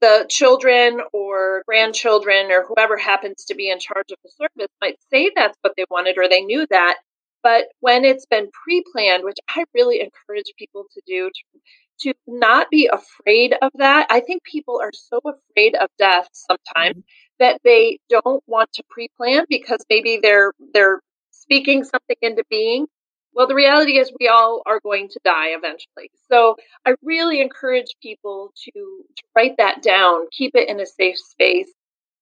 the 0.00 0.26
children 0.28 1.00
or 1.12 1.62
grandchildren 1.66 2.50
or 2.50 2.64
whoever 2.66 2.96
happens 2.96 3.44
to 3.46 3.54
be 3.54 3.70
in 3.70 3.78
charge 3.78 4.10
of 4.10 4.18
the 4.24 4.30
service 4.30 4.72
might 4.80 4.96
say 5.12 5.30
that's 5.34 5.58
what 5.62 5.74
they 5.76 5.84
wanted 5.90 6.16
or 6.18 6.28
they 6.28 6.40
knew 6.42 6.66
that. 6.70 6.96
But 7.42 7.68
when 7.80 8.04
it's 8.04 8.26
been 8.26 8.50
pre 8.50 8.82
planned, 8.92 9.24
which 9.24 9.38
I 9.48 9.64
really 9.74 10.00
encourage 10.00 10.52
people 10.58 10.84
to 10.92 11.02
do, 11.06 11.30
to, 11.30 11.60
to 12.00 12.14
not 12.26 12.70
be 12.70 12.90
afraid 12.92 13.54
of 13.60 13.70
that. 13.76 14.06
I 14.10 14.20
think 14.20 14.42
people 14.42 14.80
are 14.82 14.92
so 14.92 15.20
afraid 15.24 15.74
of 15.74 15.88
death 15.98 16.28
sometimes 16.32 16.96
mm-hmm. 16.96 17.29
That 17.40 17.60
they 17.64 17.98
don't 18.08 18.42
want 18.46 18.72
to 18.74 18.84
pre 18.88 19.08
plan 19.16 19.44
because 19.48 19.84
maybe 19.90 20.20
they're 20.22 20.52
they're 20.72 21.00
speaking 21.32 21.82
something 21.84 22.16
into 22.22 22.44
being 22.48 22.86
well, 23.32 23.46
the 23.46 23.54
reality 23.54 23.98
is 23.98 24.12
we 24.18 24.28
all 24.28 24.62
are 24.66 24.80
going 24.80 25.08
to 25.08 25.20
die 25.24 25.48
eventually. 25.48 26.10
So 26.30 26.56
I 26.84 26.94
really 27.02 27.40
encourage 27.40 27.94
people 28.02 28.52
to, 28.64 28.72
to 28.72 29.22
write 29.36 29.56
that 29.58 29.82
down, 29.82 30.26
keep 30.32 30.54
it 30.54 30.68
in 30.68 30.80
a 30.80 30.86
safe 30.86 31.18
space 31.18 31.70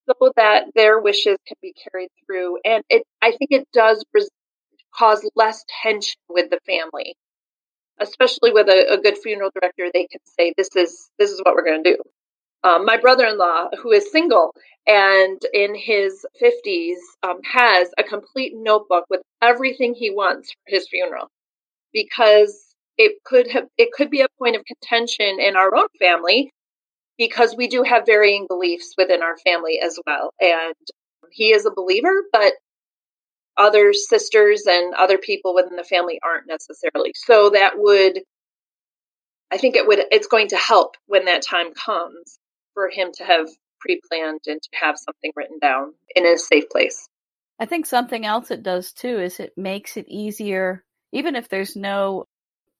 so 0.07 0.33
that 0.37 0.67
their 0.75 0.99
wishes 0.99 1.39
can 1.47 1.57
be 1.63 1.73
carried 1.73 2.11
through. 2.27 2.59
And 2.65 2.83
it, 2.89 3.05
I 3.23 3.31
think 3.31 3.53
it 3.53 3.69
does 3.73 4.05
res- 4.13 4.31
cause 4.95 5.29
less 5.35 5.65
tension 5.83 6.19
with 6.29 6.51
the 6.51 6.61
family, 6.67 7.17
especially 8.01 8.53
with 8.53 8.69
a, 8.69 8.95
a, 8.95 8.99
good 9.01 9.19
funeral 9.19 9.51
director. 9.55 9.91
They 9.93 10.07
can 10.07 10.21
say, 10.39 10.55
this 10.57 10.71
is, 10.77 11.11
this 11.19 11.31
is 11.31 11.41
what 11.43 11.55
we're 11.55 11.65
going 11.65 11.85
to 11.85 11.91
do. 11.97 12.03
Um, 12.65 12.85
my 12.85 12.97
brother-in-law, 12.97 13.69
who 13.83 13.93
is 13.93 14.11
single 14.11 14.55
and 14.89 15.41
in 15.53 15.75
his 15.75 16.27
50s, 16.43 16.97
um, 17.23 17.41
has 17.45 17.91
a 17.99 18.03
complete 18.03 18.55
notebook 18.57 19.05
with 19.11 19.21
everything 19.43 19.95
he 19.95 20.11
wants 20.11 20.53
for 20.53 20.59
his 20.75 20.89
funeral. 20.89 21.29
Because 21.93 22.65
it 22.97 23.23
could 23.25 23.51
have 23.51 23.67
it 23.79 23.91
could 23.93 24.11
be 24.11 24.23
a 24.23 24.29
point 24.39 24.57
of 24.57 24.65
contention 24.65 25.41
in 25.41 25.57
our 25.57 25.75
own 25.75 25.89
family 26.01 26.51
because 27.19 27.55
we 27.57 27.69
do 27.69 27.83
have 27.83 28.07
varying 28.07 28.47
beliefs 28.49 28.95
within 28.99 29.23
our 29.23 29.37
family 29.39 29.81
as 29.83 29.99
well. 30.07 30.33
And 30.41 30.75
he 31.31 31.53
is 31.53 31.67
a 31.67 31.71
believer 31.71 32.25
but 32.33 32.55
other 33.57 33.93
sisters 33.93 34.63
and 34.67 34.95
other 34.95 35.19
people 35.19 35.55
within 35.55 35.77
the 35.77 35.85
family 35.85 36.21
aren't 36.25 36.47
necessarily. 36.49 37.13
So 37.15 37.51
that 37.51 37.75
would 37.77 38.21
i 39.51 39.57
think 39.59 39.77
it 39.77 39.87
would 39.87 40.01
it's 40.11 40.27
going 40.27 40.49
to 40.49 40.57
help 40.57 40.97
when 41.07 41.25
that 41.25 41.43
time 41.43 41.73
comes 41.75 42.39
for 42.75 42.89
him 42.91 43.11
to 43.15 43.25
have 43.25 43.49
pre-planned 43.81 44.41
and 44.47 44.61
to 44.63 44.69
have 44.73 44.97
something 44.99 45.33
written 45.37 45.59
down 45.59 45.93
in 46.15 46.27
a 46.27 46.37
safe 46.39 46.69
place 46.71 47.09
I 47.59 47.67
think 47.67 47.87
something 47.87 48.25
else 48.25 48.51
it 48.51 48.63
does 48.63 48.93
too 48.93 49.19
is 49.19 49.41
it 49.41 49.53
makes 49.57 49.97
it 49.97 50.07
easier, 50.09 50.85
even 51.13 51.35
if 51.35 51.49
there's 51.49 51.75
no 51.75 52.27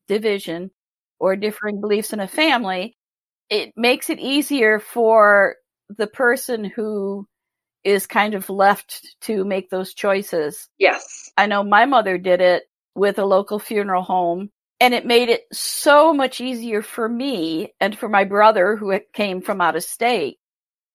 division 0.07 0.71
or 1.19 1.35
differing 1.37 1.81
beliefs 1.81 2.13
in 2.13 2.21
a 2.21 2.29
family, 2.29 2.97
it 3.51 3.73
makes 3.77 4.09
it 4.09 4.21
easier 4.21 4.79
for 4.79 5.57
the 5.89 6.07
person 6.07 6.65
who 6.65 7.27
is 7.83 8.07
kind 8.07 8.35
of 8.35 8.49
left 8.51 9.17
to 9.23 9.45
make 9.45 9.71
those 9.71 9.95
choices. 9.95 10.69
Yes. 10.79 11.31
I 11.37 11.47
know 11.47 11.65
my 11.65 11.87
mother 11.87 12.19
did 12.19 12.41
it 12.41 12.65
with 12.95 13.19
a 13.19 13.25
local 13.25 13.59
funeral 13.59 14.03
home 14.03 14.51
and 14.81 14.95
it 14.95 15.07
made 15.07 15.29
it 15.29 15.45
so 15.53 16.13
much 16.13 16.41
easier 16.41 16.83
for 16.83 17.09
me 17.09 17.73
and 17.81 17.99
for 17.99 18.09
my 18.09 18.25
brother 18.25 18.77
who 18.77 18.99
came 19.13 19.41
from 19.41 19.61
out 19.61 19.77
of 19.77 19.83
state 19.83 20.39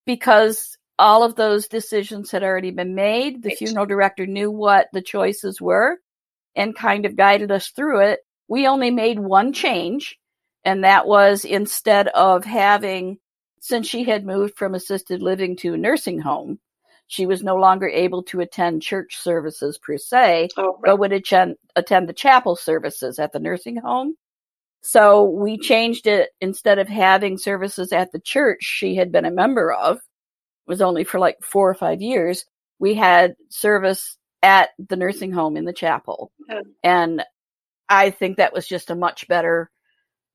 because 0.06 0.78
all 1.00 1.24
of 1.24 1.36
those 1.36 1.68
decisions 1.68 2.32
had 2.32 2.44
already 2.44 2.72
been 2.72 2.96
made. 2.96 3.42
The 3.42 3.50
right. 3.50 3.58
funeral 3.58 3.86
director 3.86 4.26
knew 4.26 4.52
what 4.52 4.88
the 4.94 5.02
choices 5.02 5.60
were 5.60 5.98
and 6.56 6.76
kind 6.76 7.06
of 7.06 7.16
guided 7.16 7.52
us 7.52 7.70
through 7.70 8.02
it. 8.02 8.20
We 8.48 8.68
only 8.68 8.92
made 8.92 9.20
one 9.20 9.54
change, 9.54 10.20
and 10.64 10.84
that 10.84 11.08
was 11.08 11.46
instead 11.46 12.10
of 12.10 12.46
having, 12.46 13.18
since 13.60 13.88
she 13.88 14.04
had 14.04 14.26
moved 14.26 14.56
from 14.56 14.76
assisted 14.76 15.22
living 15.22 15.56
to 15.58 15.74
a 15.74 15.78
nursing 15.78 16.20
home, 16.20 16.60
she 17.08 17.26
was 17.26 17.44
no 17.44 17.56
longer 17.56 17.88
able 17.88 18.24
to 18.24 18.42
attend 18.42 18.82
church 18.82 19.18
services 19.18 19.78
per 19.78 19.98
se, 19.98 20.50
oh, 20.58 20.74
right. 20.74 20.82
but 20.84 21.00
would 21.00 21.12
attend, 21.12 21.56
attend 21.76 22.08
the 22.08 22.14
chapel 22.14 22.56
services 22.56 23.20
at 23.20 23.32
the 23.32 23.40
nursing 23.40 23.78
home. 23.78 24.16
So 24.84 25.24
we 25.24 25.58
changed 25.58 26.08
it 26.08 26.32
instead 26.42 26.78
of 26.78 26.90
having 26.90 27.38
services 27.38 27.94
at 27.94 28.12
the 28.12 28.20
church 28.20 28.60
she 28.62 28.96
had 28.96 29.12
been 29.12 29.26
a 29.26 29.32
member 29.32 29.72
of 29.72 30.00
was 30.68 30.82
only 30.82 31.06
for 31.06 31.20
like 31.20 31.38
four 31.42 31.70
or 31.70 31.74
five 31.74 32.02
years, 32.02 32.46
we 32.80 32.94
had 32.94 33.36
service 33.50 34.18
at 34.42 34.72
the 34.78 34.98
nursing 34.98 35.32
home 35.32 35.56
in 35.56 35.64
the 35.64 35.74
chapel. 35.74 36.32
And 36.84 37.24
I 37.88 38.10
think 38.10 38.38
that 38.38 38.54
was 38.54 38.68
just 38.68 38.90
a 38.90 38.96
much 38.96 39.28
better 39.30 39.72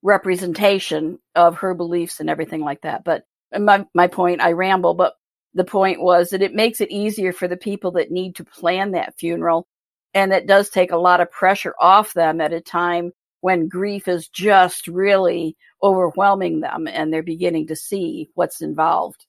representation 0.01 1.19
of 1.35 1.57
her 1.57 1.75
beliefs 1.75 2.19
and 2.19 2.29
everything 2.29 2.61
like 2.61 2.81
that. 2.81 3.03
But 3.03 3.25
my, 3.55 3.85
my 3.93 4.07
point, 4.07 4.41
I 4.41 4.53
ramble, 4.53 4.95
but 4.95 5.13
the 5.53 5.63
point 5.63 6.01
was 6.01 6.29
that 6.29 6.41
it 6.41 6.55
makes 6.55 6.81
it 6.81 6.91
easier 6.91 7.33
for 7.33 7.47
the 7.47 7.57
people 7.57 7.91
that 7.91 8.11
need 8.11 8.35
to 8.37 8.45
plan 8.45 8.91
that 8.91 9.17
funeral. 9.19 9.67
And 10.15 10.33
it 10.33 10.47
does 10.47 10.69
take 10.69 10.91
a 10.91 10.97
lot 10.97 11.21
of 11.21 11.31
pressure 11.31 11.75
off 11.79 12.13
them 12.13 12.41
at 12.41 12.53
a 12.53 12.61
time 12.61 13.11
when 13.41 13.67
grief 13.67 14.07
is 14.07 14.27
just 14.27 14.87
really 14.87 15.55
overwhelming 15.81 16.59
them 16.59 16.87
and 16.87 17.13
they're 17.13 17.23
beginning 17.23 17.67
to 17.67 17.75
see 17.75 18.29
what's 18.33 18.61
involved. 18.61 19.25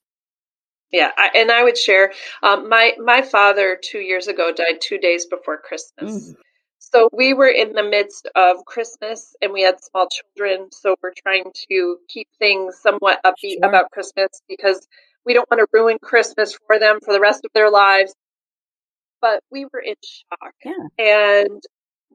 Yeah, 0.91 1.11
I, 1.17 1.29
and 1.35 1.51
I 1.51 1.63
would 1.63 1.77
share. 1.77 2.11
Um, 2.43 2.67
my 2.67 2.93
my 2.99 3.21
father 3.21 3.79
two 3.81 3.99
years 3.99 4.27
ago 4.27 4.51
died 4.51 4.81
two 4.81 4.97
days 4.97 5.25
before 5.25 5.57
Christmas. 5.57 6.31
Mm. 6.31 6.35
So 6.79 7.09
we 7.13 7.33
were 7.33 7.47
in 7.47 7.71
the 7.73 7.83
midst 7.83 8.27
of 8.35 8.65
Christmas, 8.65 9.33
and 9.41 9.53
we 9.53 9.61
had 9.61 9.81
small 9.81 10.09
children. 10.09 10.67
So 10.73 10.95
we're 11.01 11.13
trying 11.25 11.45
to 11.69 11.97
keep 12.09 12.27
things 12.37 12.77
somewhat 12.77 13.21
upbeat 13.23 13.59
sure. 13.59 13.69
about 13.69 13.91
Christmas 13.91 14.41
because 14.49 14.85
we 15.25 15.33
don't 15.33 15.49
want 15.49 15.59
to 15.59 15.67
ruin 15.71 15.97
Christmas 16.01 16.57
for 16.67 16.77
them 16.77 16.99
for 17.03 17.13
the 17.13 17.21
rest 17.21 17.45
of 17.45 17.51
their 17.53 17.69
lives. 17.69 18.13
But 19.21 19.41
we 19.49 19.65
were 19.65 19.79
in 19.79 19.95
shock, 20.03 20.53
yeah. 20.65 20.73
and 20.97 21.61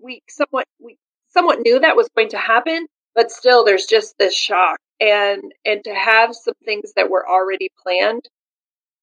we 0.03 0.23
somewhat 0.29 0.67
we 0.79 0.99
somewhat 1.37 1.61
knew 1.61 1.81
that 1.81 1.97
was 1.97 2.09
going 2.17 2.31
to 2.31 2.39
happen, 2.39 2.87
but 3.15 3.31
still, 3.31 3.65
there's 3.65 3.87
just 3.87 4.15
this 4.19 4.35
shock, 4.35 4.79
and 5.01 5.43
and 5.65 5.85
to 5.85 5.95
have 5.95 6.35
some 6.35 6.55
things 6.65 6.93
that 6.97 7.11
were 7.11 7.29
already 7.29 7.71
planned 7.83 8.29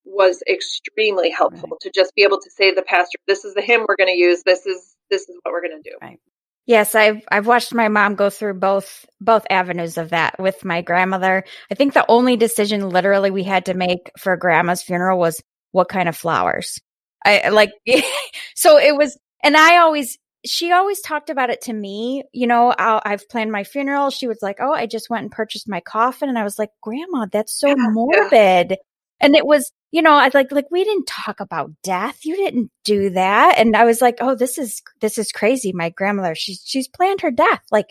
was 0.06 0.44
extremely 0.50 1.30
helpful 1.30 1.70
right. 1.72 1.80
to 1.82 1.92
just 1.94 2.14
be 2.16 2.24
able 2.24 2.40
to 2.40 2.50
say 2.50 2.70
to 2.70 2.76
the 2.76 2.82
pastor, 2.82 3.18
this 3.28 3.46
is 3.46 3.54
the 3.54 3.62
hymn 3.62 3.86
we're 3.88 3.96
going 3.96 4.14
to 4.14 4.20
use. 4.20 4.44
This 4.44 4.66
is, 4.66 4.96
this 5.10 5.22
is 5.30 5.36
what 5.44 5.54
we're 5.54 5.62
going 5.62 5.82
to 5.82 5.90
do. 5.90 5.96
Right. 6.02 6.20
Yes, 6.66 6.96
I've 6.96 7.22
I've 7.30 7.48
watched 7.48 7.74
my 7.74 7.90
mom 7.90 8.16
go 8.16 8.30
through 8.30 8.54
both 8.56 9.06
both 9.20 9.46
avenues 9.50 9.98
of 9.98 10.12
that 10.12 10.40
with 10.40 10.64
my 10.64 10.82
grandmother. 10.82 11.44
I 11.70 11.76
think 11.76 11.94
the 11.94 12.06
only 12.08 12.38
decision 12.38 12.90
literally 12.90 13.32
we 13.32 13.44
had 13.44 13.66
to 13.66 13.74
make 13.74 14.12
for 14.18 14.38
grandma's 14.38 14.82
funeral 14.82 15.20
was 15.20 15.42
what 15.72 15.90
kind 15.90 16.08
of 16.08 16.16
flowers. 16.16 16.80
I 17.26 17.50
like 17.50 17.72
so 18.56 18.78
it 18.78 18.96
was 18.96 19.18
and 19.44 19.58
I 19.58 19.78
always 19.80 20.18
she 20.46 20.72
always 20.72 21.02
talked 21.02 21.30
about 21.30 21.50
it 21.50 21.62
to 21.62 21.74
me. 21.74 22.24
You 22.34 22.48
know, 22.48 22.74
i 22.78 23.02
have 23.06 23.30
planned 23.30 23.52
my 23.52 23.64
funeral. 23.64 24.10
She 24.10 24.28
was 24.28 24.40
like, 24.42 24.58
"Oh, 24.60 24.74
I 24.74 24.86
just 24.86 25.10
went 25.10 25.24
and 25.24 25.32
purchased 25.32 25.70
my 25.70 25.80
coffin," 25.80 26.30
and 26.30 26.38
I 26.38 26.44
was 26.44 26.60
like, 26.60 26.70
"Grandma, 26.82 27.28
that's 27.32 27.58
so 27.58 27.74
morbid." 27.78 28.78
And 29.20 29.36
it 29.36 29.46
was 29.46 29.72
you 29.94 30.02
know, 30.02 30.14
I 30.14 30.32
like, 30.34 30.52
like, 30.52 30.72
we 30.72 30.84
didn't 30.84 31.06
talk 31.06 31.40
about 31.40 31.70
death. 31.84 32.26
You 32.26 32.36
didn't 32.36 32.72
do 32.84 33.12
that. 33.12 33.60
And 33.60 33.78
I 33.78 33.86
was 33.86 34.02
like, 34.02 34.18
oh, 34.22 34.34
this 34.34 34.58
is, 34.58 34.82
this 35.02 35.20
is 35.20 35.32
crazy. 35.32 35.72
My 35.72 35.90
grandmother, 35.90 36.34
she's, 36.34 36.64
she's 36.66 36.88
planned 36.88 37.22
her 37.22 37.30
death. 37.30 37.62
Like, 37.72 37.86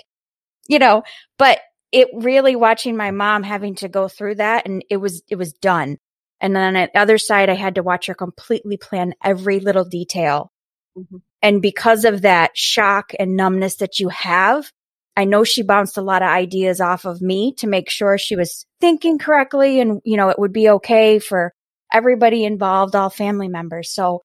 you 0.66 0.80
know, 0.80 1.04
but 1.38 1.60
it 1.92 2.08
really 2.12 2.56
watching 2.56 2.96
my 2.96 3.12
mom 3.12 3.44
having 3.44 3.76
to 3.76 3.88
go 3.88 4.08
through 4.08 4.34
that 4.36 4.66
and 4.66 4.84
it 4.90 4.96
was, 4.96 5.22
it 5.28 5.36
was 5.36 5.52
done. 5.52 5.98
And 6.40 6.56
then 6.56 6.74
at 6.74 6.92
the 6.92 6.98
other 6.98 7.18
side, 7.18 7.48
I 7.48 7.54
had 7.54 7.76
to 7.76 7.84
watch 7.84 8.06
her 8.06 8.14
completely 8.14 8.76
plan 8.76 9.14
every 9.22 9.60
little 9.60 9.84
detail. 9.84 10.50
Mm-hmm. 10.96 11.16
And 11.42 11.62
because 11.62 12.04
of 12.04 12.22
that 12.22 12.52
shock 12.54 13.12
and 13.18 13.36
numbness 13.36 13.76
that 13.76 13.98
you 13.98 14.08
have, 14.10 14.70
I 15.16 15.24
know 15.24 15.44
she 15.44 15.62
bounced 15.62 15.98
a 15.98 16.02
lot 16.02 16.22
of 16.22 16.28
ideas 16.28 16.80
off 16.80 17.04
of 17.04 17.20
me 17.20 17.54
to 17.58 17.66
make 17.66 17.90
sure 17.90 18.16
she 18.16 18.36
was 18.36 18.66
thinking 18.80 19.18
correctly 19.18 19.80
and, 19.80 20.00
you 20.04 20.16
know, 20.16 20.28
it 20.28 20.38
would 20.38 20.52
be 20.52 20.68
okay 20.70 21.18
for 21.18 21.52
everybody 21.92 22.44
involved, 22.44 22.96
all 22.96 23.10
family 23.10 23.48
members. 23.48 23.92
So 23.92 24.22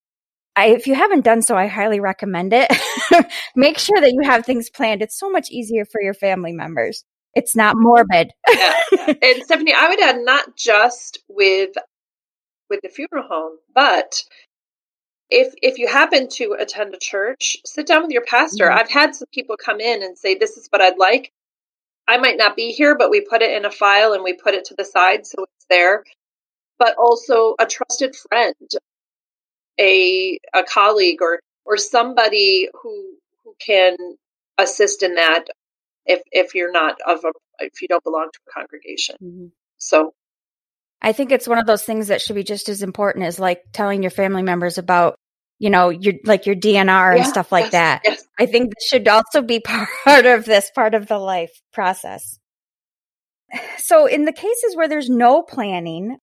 I, 0.55 0.67
if 0.67 0.87
you 0.87 0.95
haven't 0.95 1.25
done 1.25 1.41
so, 1.41 1.55
I 1.55 1.67
highly 1.67 1.99
recommend 1.99 2.53
it. 2.53 2.71
Make 3.55 3.77
sure 3.77 3.99
that 3.99 4.13
you 4.13 4.21
have 4.23 4.45
things 4.45 4.69
planned. 4.69 5.01
It's 5.01 5.19
so 5.19 5.29
much 5.29 5.51
easier 5.51 5.85
for 5.85 6.01
your 6.01 6.13
family 6.13 6.53
members. 6.53 7.03
It's 7.35 7.55
not 7.55 7.75
morbid. 7.77 8.31
yeah. 8.49 8.73
And 9.21 9.43
Stephanie, 9.43 9.73
I 9.75 9.89
would 9.89 10.01
add 10.01 10.17
not 10.21 10.55
just 10.57 11.19
with 11.29 11.71
with 12.69 12.79
the 12.81 12.89
funeral 12.89 13.27
home, 13.29 13.57
but 13.75 14.23
if 15.29 15.53
if 15.61 15.77
you 15.77 15.87
happen 15.87 16.29
to 16.33 16.55
attend 16.59 16.93
a 16.93 16.99
church, 16.99 17.57
sit 17.65 17.87
down 17.87 18.03
with 18.03 18.11
your 18.11 18.25
pastor. 18.25 18.65
Mm-hmm. 18.65 18.79
I've 18.79 18.89
had 18.91 19.15
some 19.15 19.27
people 19.33 19.57
come 19.57 19.79
in 19.79 20.03
and 20.03 20.17
say, 20.17 20.35
"This 20.35 20.57
is 20.57 20.67
what 20.69 20.81
I'd 20.81 20.97
like." 20.97 21.31
I 22.07 22.17
might 22.17 22.37
not 22.37 22.55
be 22.55 22.71
here, 22.71 22.97
but 22.97 23.09
we 23.09 23.21
put 23.21 23.41
it 23.41 23.51
in 23.51 23.65
a 23.65 23.71
file 23.71 24.13
and 24.13 24.23
we 24.23 24.33
put 24.33 24.53
it 24.53 24.65
to 24.65 24.75
the 24.75 24.85
side 24.85 25.27
so 25.27 25.43
it's 25.43 25.65
there 25.69 26.03
but 26.79 26.95
also 26.97 27.55
a 27.59 27.65
trusted 27.65 28.15
friend, 28.15 28.55
a 29.79 30.39
a 30.53 30.63
colleague 30.63 31.21
or 31.21 31.39
or 31.65 31.77
somebody 31.77 32.69
who 32.81 33.15
who 33.43 33.55
can 33.59 33.97
assist 34.57 35.03
in 35.03 35.15
that 35.15 35.45
if 36.05 36.21
if 36.31 36.55
you're 36.55 36.71
not 36.71 36.97
of 37.05 37.23
a 37.25 37.31
if 37.59 37.81
you 37.81 37.87
don't 37.87 38.03
belong 38.03 38.29
to 38.31 38.39
a 38.47 38.51
congregation. 38.51 39.15
Mm-hmm. 39.23 39.47
So 39.77 40.13
I 41.01 41.11
think 41.13 41.31
it's 41.31 41.47
one 41.47 41.59
of 41.59 41.67
those 41.67 41.83
things 41.83 42.07
that 42.07 42.21
should 42.21 42.35
be 42.35 42.43
just 42.43 42.69
as 42.69 42.81
important 42.81 43.25
as 43.25 43.39
like 43.39 43.61
telling 43.71 44.01
your 44.01 44.11
family 44.11 44.41
members 44.41 44.77
about, 44.77 45.15
you 45.59 45.69
know, 45.69 45.89
your 45.89 46.15
like 46.25 46.45
your 46.45 46.55
DNR 46.55 47.15
yeah, 47.15 47.15
and 47.15 47.27
stuff 47.27 47.51
like 47.51 47.65
yes, 47.65 47.71
that. 47.71 48.01
Yes. 48.03 48.23
I 48.39 48.45
think 48.45 48.73
this 48.73 48.87
should 48.87 49.07
also 49.07 49.41
be 49.41 49.59
part 50.03 50.25
of 50.25 50.45
this 50.45 50.71
part 50.73 50.95
of 50.95 51.07
the 51.07 51.19
life 51.19 51.61
process. 51.71 52.39
So 53.77 54.07
in 54.07 54.25
the 54.25 54.33
cases 54.33 54.75
where 54.75 54.89
there's 54.89 55.09
no 55.09 55.41
planning 55.41 56.17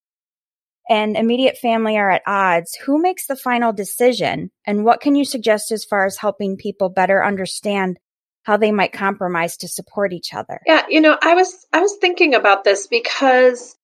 and 0.89 1.17
immediate 1.17 1.57
family 1.57 1.97
are 1.97 2.11
at 2.11 2.23
odds, 2.27 2.75
who 2.85 3.01
makes 3.01 3.27
the 3.27 3.37
final 3.37 3.73
decision? 3.73 4.51
And 4.67 4.85
what 4.85 5.01
can 5.01 5.15
you 5.15 5.25
suggest 5.25 5.73
as 5.73 5.85
far 5.85 6.05
as 6.05 6.19
helping 6.19 6.57
people 6.57 6.91
better 6.91 7.25
understand 7.25 7.99
how 8.43 8.59
they 8.59 8.73
might 8.73 8.93
compromise 8.93 9.57
to 9.59 9.69
support 9.69 10.13
each 10.13 10.35
other? 10.35 10.61
Yeah, 10.67 10.83
you 10.89 11.01
know, 11.01 11.17
I 11.23 11.35
was 11.35 11.67
I 11.73 11.81
was 11.81 11.97
thinking 12.01 12.35
about 12.35 12.65
this 12.65 12.87
because 12.87 13.77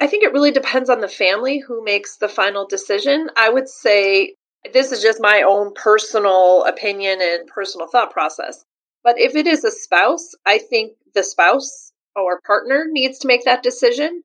I 0.00 0.06
think 0.06 0.22
it 0.22 0.32
really 0.32 0.52
depends 0.52 0.90
on 0.90 1.00
the 1.00 1.08
family 1.08 1.58
who 1.58 1.84
makes 1.84 2.16
the 2.16 2.28
final 2.28 2.66
decision. 2.66 3.30
I 3.36 3.50
would 3.50 3.68
say 3.68 4.34
this 4.72 4.92
is 4.92 5.02
just 5.02 5.20
my 5.20 5.42
own 5.42 5.74
personal 5.74 6.64
opinion 6.64 7.18
and 7.20 7.48
personal 7.48 7.88
thought 7.88 8.12
process. 8.12 8.64
But 9.02 9.18
if 9.18 9.34
it 9.34 9.46
is 9.46 9.64
a 9.64 9.70
spouse, 9.70 10.34
I 10.46 10.58
think 10.58 10.92
the 11.14 11.22
spouse 11.22 11.92
or 12.14 12.40
partner 12.40 12.86
needs 12.88 13.18
to 13.20 13.28
make 13.28 13.44
that 13.44 13.62
decision. 13.62 14.22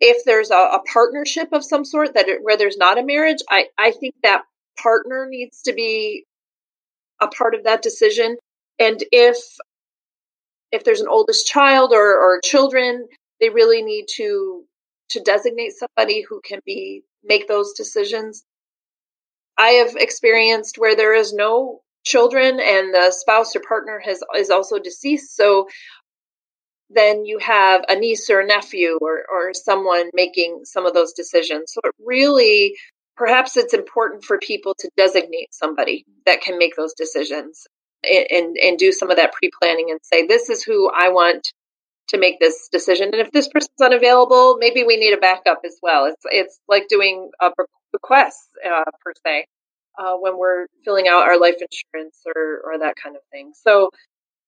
If 0.00 0.24
there's 0.24 0.50
a, 0.50 0.56
a 0.56 0.82
partnership 0.92 1.48
of 1.52 1.64
some 1.64 1.84
sort 1.84 2.14
that 2.14 2.28
it, 2.28 2.42
where 2.42 2.56
there's 2.56 2.76
not 2.76 2.98
a 2.98 3.04
marriage, 3.04 3.38
I, 3.48 3.66
I 3.78 3.92
think 3.92 4.14
that 4.22 4.42
partner 4.82 5.26
needs 5.30 5.62
to 5.62 5.72
be 5.72 6.26
a 7.20 7.28
part 7.28 7.54
of 7.54 7.64
that 7.64 7.82
decision. 7.82 8.36
And 8.78 9.02
if 9.12 9.36
if 10.72 10.82
there's 10.82 11.00
an 11.00 11.08
oldest 11.08 11.46
child 11.46 11.92
or, 11.92 12.18
or 12.18 12.40
children, 12.42 13.06
they 13.40 13.48
really 13.48 13.82
need 13.82 14.06
to 14.16 14.64
to 15.10 15.20
designate 15.20 15.72
somebody 15.72 16.24
who 16.28 16.40
can 16.44 16.60
be 16.64 17.02
make 17.22 17.48
those 17.48 17.72
decisions. 17.72 18.44
I 19.56 19.68
have 19.70 19.96
experienced 19.96 20.78
where 20.78 20.96
there 20.96 21.14
is 21.14 21.32
no 21.32 21.80
children 22.04 22.60
and 22.60 22.92
the 22.92 23.10
spouse 23.10 23.56
or 23.56 23.60
partner 23.60 24.00
has 24.04 24.20
is 24.36 24.50
also 24.50 24.78
deceased. 24.78 25.36
So 25.36 25.68
then 26.90 27.24
you 27.24 27.38
have 27.38 27.84
a 27.88 27.96
niece 27.96 28.28
or 28.30 28.40
a 28.40 28.46
nephew 28.46 28.98
or, 29.00 29.24
or 29.32 29.54
someone 29.54 30.10
making 30.12 30.60
some 30.64 30.86
of 30.86 30.94
those 30.94 31.12
decisions. 31.12 31.72
So 31.72 31.80
it 31.84 31.94
really 32.04 32.74
perhaps 33.16 33.56
it's 33.56 33.74
important 33.74 34.24
for 34.24 34.38
people 34.38 34.74
to 34.78 34.90
designate 34.96 35.52
somebody 35.52 36.04
that 36.26 36.40
can 36.40 36.58
make 36.58 36.76
those 36.76 36.94
decisions 36.94 37.66
and, 38.02 38.26
and, 38.30 38.56
and 38.56 38.78
do 38.78 38.92
some 38.92 39.10
of 39.10 39.16
that 39.16 39.32
pre-planning 39.32 39.90
and 39.90 40.00
say, 40.02 40.26
this 40.26 40.50
is 40.50 40.62
who 40.62 40.90
I 40.90 41.10
want 41.10 41.52
to 42.08 42.18
make 42.18 42.38
this 42.40 42.68
decision. 42.70 43.10
And 43.12 43.20
if 43.20 43.30
this 43.32 43.48
person's 43.48 43.80
unavailable, 43.80 44.56
maybe 44.58 44.84
we 44.84 44.96
need 44.96 45.14
a 45.14 45.20
backup 45.20 45.60
as 45.64 45.78
well. 45.82 46.06
It's 46.06 46.22
it's 46.24 46.60
like 46.68 46.88
doing 46.88 47.30
a 47.40 47.50
request 47.92 48.40
uh, 48.64 48.84
per 49.02 49.12
se 49.26 49.46
uh, 49.98 50.14
when 50.14 50.38
we're 50.38 50.66
filling 50.84 51.08
out 51.08 51.22
our 51.22 51.38
life 51.38 51.56
insurance 51.60 52.18
or 52.26 52.60
or 52.64 52.78
that 52.80 52.94
kind 53.02 53.16
of 53.16 53.22
thing. 53.32 53.52
So 53.54 53.90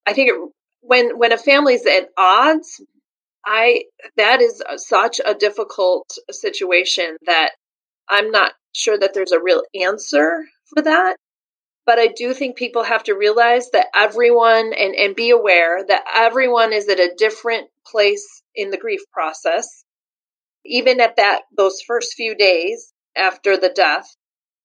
I 0.06 0.12
think 0.12 0.30
it, 0.30 0.50
when 0.80 1.18
when 1.18 1.32
a 1.32 1.38
family's 1.38 1.86
at 1.86 2.08
odds, 2.16 2.80
I 3.44 3.84
that 4.16 4.40
is 4.40 4.62
such 4.76 5.20
a 5.24 5.34
difficult 5.34 6.10
situation 6.30 7.16
that 7.26 7.52
I'm 8.08 8.30
not 8.30 8.52
sure 8.74 8.98
that 8.98 9.14
there's 9.14 9.32
a 9.32 9.42
real 9.42 9.62
answer 9.80 10.44
for 10.74 10.82
that. 10.82 11.16
But 11.86 12.00
I 12.00 12.08
do 12.08 12.34
think 12.34 12.56
people 12.56 12.82
have 12.82 13.04
to 13.04 13.14
realize 13.14 13.70
that 13.70 13.86
everyone 13.94 14.72
and, 14.72 14.94
and 14.94 15.14
be 15.14 15.30
aware 15.30 15.84
that 15.86 16.04
everyone 16.14 16.72
is 16.72 16.88
at 16.88 16.98
a 16.98 17.14
different 17.16 17.70
place 17.86 18.42
in 18.56 18.70
the 18.70 18.76
grief 18.76 19.00
process, 19.12 19.84
even 20.64 21.00
at 21.00 21.16
that 21.16 21.42
those 21.56 21.80
first 21.80 22.14
few 22.14 22.34
days 22.34 22.92
after 23.16 23.56
the 23.56 23.70
death, 23.70 24.16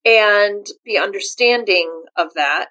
and 0.03 0.65
be 0.83 0.97
understanding 0.97 2.03
of 2.17 2.33
that 2.33 2.69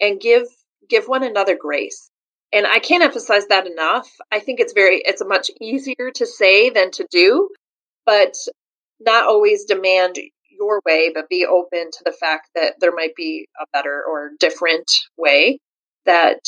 and 0.00 0.20
give 0.20 0.46
give 0.88 1.08
one 1.08 1.22
another 1.22 1.56
grace. 1.56 2.10
And 2.52 2.66
I 2.66 2.78
can't 2.78 3.02
emphasize 3.04 3.46
that 3.46 3.66
enough. 3.66 4.08
I 4.30 4.40
think 4.40 4.60
it's 4.60 4.72
very 4.74 5.02
it's 5.04 5.24
much 5.24 5.50
easier 5.60 6.10
to 6.14 6.26
say 6.26 6.70
than 6.70 6.90
to 6.92 7.06
do, 7.10 7.48
but 8.04 8.34
not 9.00 9.26
always 9.26 9.64
demand 9.64 10.18
your 10.58 10.80
way, 10.84 11.10
but 11.14 11.28
be 11.28 11.46
open 11.46 11.90
to 11.90 12.02
the 12.04 12.12
fact 12.12 12.48
that 12.54 12.74
there 12.80 12.94
might 12.94 13.14
be 13.14 13.48
a 13.60 13.66
better 13.72 14.02
or 14.06 14.30
different 14.38 14.90
way 15.16 15.60
that 16.06 16.40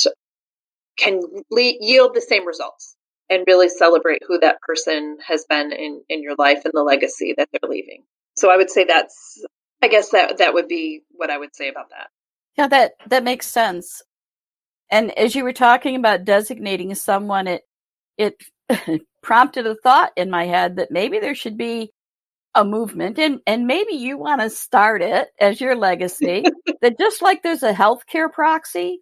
can 0.97 1.21
le- 1.51 1.77
yield 1.81 2.15
the 2.15 2.21
same 2.21 2.47
results 2.47 2.97
and 3.29 3.45
really 3.47 3.69
celebrate 3.69 4.23
who 4.27 4.39
that 4.41 4.61
person 4.61 5.19
has 5.27 5.45
been 5.49 5.73
in, 5.73 6.03
in 6.09 6.23
your 6.23 6.35
life 6.37 6.63
and 6.65 6.73
the 6.75 6.83
legacy 6.83 7.35
that 7.37 7.49
they're 7.53 7.71
leaving. 7.71 8.03
So 8.37 8.51
I 8.51 8.57
would 8.57 8.71
say 8.71 8.85
that's, 8.85 9.45
I 9.83 9.89
guess 9.89 10.11
that, 10.11 10.39
that 10.39 10.55
would 10.55 10.69
be 10.69 11.03
what 11.13 11.31
I 11.31 11.39
would 11.39 11.55
say 11.55 11.69
about 11.69 11.91
that. 11.91 12.09
Yeah, 12.59 12.69
that, 12.69 12.93
that 13.07 13.25
makes 13.25 13.47
sense. 13.47 14.03
And 14.91 15.17
as 15.17 15.35
you 15.35 15.45
were 15.45 15.53
talking 15.53 15.95
about 15.95 16.25
designating 16.25 16.95
someone, 16.97 17.47
it, 17.47 17.63
it 18.19 18.35
prompted 19.23 19.67
a 19.67 19.77
thought 19.77 20.11
in 20.17 20.31
my 20.31 20.47
head 20.47 20.77
that 20.77 20.91
maybe 20.91 21.21
there 21.21 21.35
should 21.35 21.57
be 21.57 21.93
a 22.55 22.65
movement 22.65 23.19
and 23.19 23.41
and 23.47 23.67
maybe 23.67 23.95
you 23.95 24.19
want 24.19 24.41
to 24.41 24.51
start 24.51 25.03
it 25.03 25.29
as 25.39 25.61
your 25.61 25.77
legacy 25.77 26.45
that 26.83 26.99
just 26.99 27.23
like 27.23 27.43
there's 27.43 27.63
a 27.63 27.73
healthcare 27.73 28.31
proxy 28.31 29.01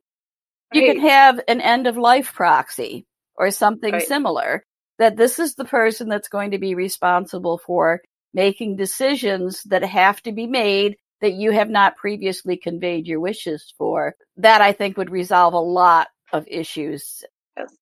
you 0.72 0.82
right. 0.82 0.94
could 0.94 1.02
have 1.02 1.40
an 1.48 1.60
end 1.60 1.86
of 1.86 1.96
life 1.96 2.34
proxy 2.34 3.06
or 3.36 3.50
something 3.50 3.92
right. 3.92 4.06
similar 4.06 4.64
that 4.98 5.16
this 5.16 5.38
is 5.38 5.54
the 5.54 5.64
person 5.64 6.08
that's 6.08 6.28
going 6.28 6.50
to 6.50 6.58
be 6.58 6.74
responsible 6.74 7.56
for 7.56 8.02
making 8.34 8.76
decisions 8.76 9.62
that 9.64 9.82
have 9.82 10.20
to 10.22 10.32
be 10.32 10.46
made 10.46 10.96
that 11.20 11.32
you 11.32 11.50
have 11.50 11.70
not 11.70 11.96
previously 11.96 12.56
conveyed 12.56 13.06
your 13.06 13.20
wishes 13.20 13.72
for 13.78 14.14
that 14.36 14.60
i 14.60 14.72
think 14.72 14.98
would 14.98 15.10
resolve 15.10 15.54
a 15.54 15.58
lot 15.58 16.08
of 16.32 16.44
issues 16.46 17.24
yes. 17.56 17.74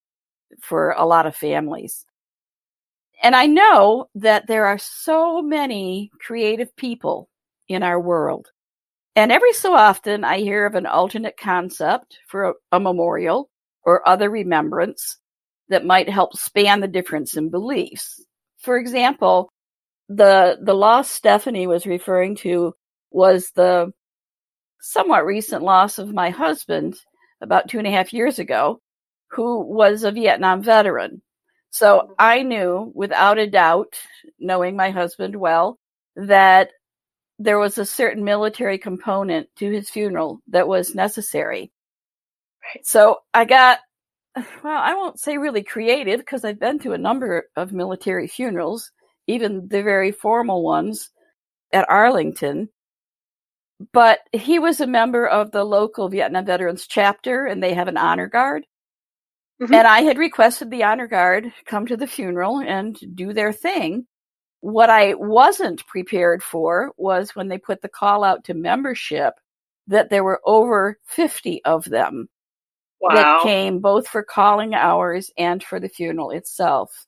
for 0.61 0.91
a 0.91 1.05
lot 1.05 1.27
of 1.27 1.35
families 1.35 2.07
and 3.23 3.35
I 3.35 3.47
know 3.47 4.09
that 4.17 4.47
there 4.47 4.67
are 4.67 4.79
so 4.79 5.43
many 5.43 6.11
creative 6.21 6.75
people 6.77 7.29
in 7.69 7.83
our 7.83 8.01
world. 8.01 8.49
And 9.15 9.33
every 9.33 9.55
so 9.55 9.75
often 9.75 10.25
I 10.25 10.39
hear 10.39 10.67
of 10.67 10.75
an 10.75 10.87
alternate 10.87 11.37
concept 11.39 12.19
for 12.29 12.45
a, 12.45 12.53
a 12.73 12.81
memorial 12.81 13.49
or 13.83 14.07
other 14.07 14.29
remembrance 14.29 15.19
that 15.69 15.87
might 15.87 16.09
help 16.09 16.37
span 16.37 16.81
the 16.81 16.89
difference 16.89 17.37
in 17.37 17.51
beliefs. 17.51 18.23
For 18.59 18.77
example, 18.77 19.53
the, 20.09 20.59
the 20.63 20.75
loss 20.75 21.11
Stephanie 21.11 21.67
was 21.67 21.87
referring 21.87 22.37
to 22.37 22.75
was 23.11 23.51
the 23.55 23.93
somewhat 24.81 25.25
recent 25.25 25.63
loss 25.63 25.99
of 25.99 26.13
my 26.13 26.31
husband 26.31 26.97
about 27.41 27.69
two 27.69 27.79
and 27.79 27.87
a 27.87 27.91
half 27.91 28.13
years 28.13 28.39
ago, 28.39 28.81
who 29.31 29.61
was 29.61 30.05
a 30.05 30.13
Vietnam 30.13 30.63
veteran. 30.63 31.23
So 31.71 32.01
mm-hmm. 32.01 32.13
I 32.19 32.43
knew 32.43 32.93
without 32.95 33.39
a 33.39 33.49
doubt, 33.49 33.99
knowing 34.39 34.77
my 34.77 34.91
husband 34.91 35.37
well, 35.37 35.79
that 36.17 36.71
there 37.39 37.59
was 37.59 37.79
a 37.79 37.85
certain 37.85 38.25
military 38.25 38.79
component 38.79 39.49
to 39.57 39.71
his 39.71 39.91
funeral 39.91 40.41
that 40.49 40.69
was 40.69 40.95
necessary. 40.95 41.71
Right. 42.75 42.87
So 42.87 43.19
I 43.35 43.45
got, 43.45 43.81
well, 44.37 44.47
I 44.65 44.95
won't 44.95 45.21
say 45.21 45.37
really 45.37 45.63
creative 45.63 46.21
because 46.21 46.45
I've 46.45 46.61
been 46.61 46.79
to 46.81 46.93
a 46.93 46.99
number 46.99 47.49
of 47.57 47.73
military 47.73 48.27
funerals, 48.29 48.91
even 49.27 49.69
the 49.69 49.83
very 49.83 50.13
formal 50.13 50.63
ones 50.63 51.11
at 51.73 51.89
Arlington. 51.91 52.69
But 53.93 54.21
he 54.33 54.59
was 54.59 54.81
a 54.81 54.87
member 54.87 55.27
of 55.27 55.51
the 55.51 55.65
local 55.65 56.09
Vietnam 56.09 56.47
Veterans 56.47 56.87
chapter 56.87 57.45
and 57.45 57.63
they 57.63 57.75
have 57.75 57.89
an 57.89 57.99
honor 57.99 58.27
guard. 58.27 58.65
Mm-hmm. 59.61 59.73
And 59.73 59.87
I 59.87 60.03
had 60.03 60.19
requested 60.19 60.71
the 60.71 60.85
honor 60.85 61.07
guard 61.07 61.53
come 61.65 61.87
to 61.87 61.97
the 61.97 62.07
funeral 62.07 62.61
and 62.61 62.99
do 63.15 63.33
their 63.33 63.53
thing. 63.53 64.07
What 64.61 64.91
I 64.91 65.15
wasn't 65.15 65.87
prepared 65.87 66.43
for 66.43 66.93
was 66.97 67.35
when 67.35 67.49
they 67.49 67.59
put 67.59 67.81
the 67.83 67.89
call 67.89 68.25
out 68.25 68.45
to 68.45 68.55
membership 68.55 69.35
that 69.87 70.11
there 70.11 70.25
were 70.25 70.41
over 70.45 70.99
50 71.07 71.65
of 71.65 71.85
them 71.85 72.29
wow. 73.01 73.15
that 73.15 73.43
came 73.43 73.81
both 73.81 74.09
for 74.09 74.23
calling 74.23 74.75
hours 74.75 75.31
and 75.39 75.63
for 75.63 75.81
the 75.81 75.89
funeral 75.89 76.31
itself. 76.31 77.07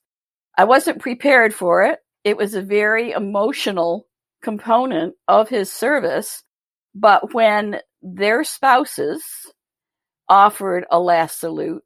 I 0.57 0.63
wasn't 0.63 1.01
prepared 1.01 1.53
for 1.53 1.83
it. 1.83 1.99
It 2.23 2.37
was 2.37 2.53
a 2.53 2.61
very 2.61 3.11
emotional 3.11 4.07
component 4.41 5.15
of 5.27 5.49
his 5.49 5.71
service. 5.71 6.43
But 6.95 7.33
when 7.33 7.79
their 8.01 8.43
spouses 8.43 9.23
offered 10.27 10.85
a 10.91 10.99
last 10.99 11.39
salute, 11.39 11.83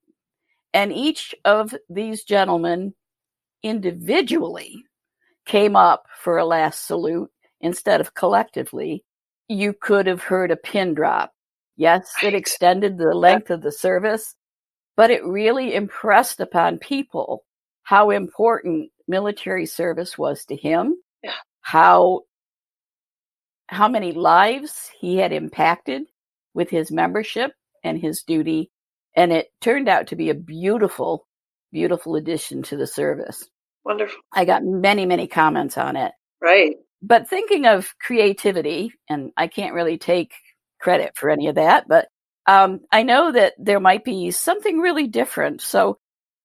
and 0.73 0.91
each 0.91 1.35
of 1.45 1.73
these 1.89 2.23
gentlemen 2.23 2.93
individually 3.61 4.83
came 5.45 5.75
up 5.75 6.05
for 6.19 6.37
a 6.37 6.45
last 6.45 6.85
salute 6.85 7.29
instead 7.61 8.01
of 8.01 8.13
collectively, 8.13 9.03
you 9.47 9.73
could 9.73 10.07
have 10.07 10.21
heard 10.21 10.51
a 10.51 10.57
pin 10.57 10.93
drop. 10.93 11.31
Yes, 11.75 12.11
it 12.23 12.33
extended 12.33 12.97
the 12.97 13.13
length 13.13 13.49
of 13.49 13.61
the 13.61 13.71
service, 13.71 14.35
but 14.95 15.09
it 15.09 15.25
really 15.25 15.73
impressed 15.73 16.39
upon 16.39 16.77
people 16.77 17.45
how 17.83 18.09
important 18.09 18.91
military 19.07 19.65
service 19.65 20.17
was 20.17 20.45
to 20.45 20.55
him, 20.55 20.95
yeah. 21.23 21.33
how 21.61 22.21
how 23.67 23.87
many 23.87 24.11
lives 24.11 24.91
he 24.99 25.17
had 25.17 25.31
impacted 25.31 26.03
with 26.53 26.69
his 26.69 26.91
membership 26.91 27.53
and 27.83 27.99
his 27.99 28.23
duty, 28.23 28.71
and 29.15 29.31
it 29.31 29.47
turned 29.61 29.87
out 29.89 30.07
to 30.07 30.15
be 30.15 30.29
a 30.29 30.35
beautiful, 30.35 31.27
beautiful 31.71 32.15
addition 32.15 32.63
to 32.63 32.77
the 32.77 32.87
service. 32.87 33.47
Wonderful. 33.85 34.19
I 34.31 34.45
got 34.45 34.63
many, 34.63 35.05
many 35.05 35.27
comments 35.27 35.77
on 35.77 35.95
it. 35.95 36.13
Right. 36.41 36.75
But 37.01 37.27
thinking 37.27 37.65
of 37.65 37.93
creativity, 37.99 38.93
and 39.09 39.31
I 39.35 39.47
can't 39.47 39.73
really 39.73 39.97
take 39.97 40.33
credit 40.79 41.13
for 41.15 41.29
any 41.29 41.47
of 41.47 41.55
that, 41.55 41.87
but 41.87 42.07
um, 42.45 42.81
I 42.91 43.03
know 43.03 43.31
that 43.31 43.53
there 43.57 43.79
might 43.79 44.03
be 44.03 44.31
something 44.31 44.79
really 44.79 45.07
different. 45.07 45.61
So, 45.61 45.97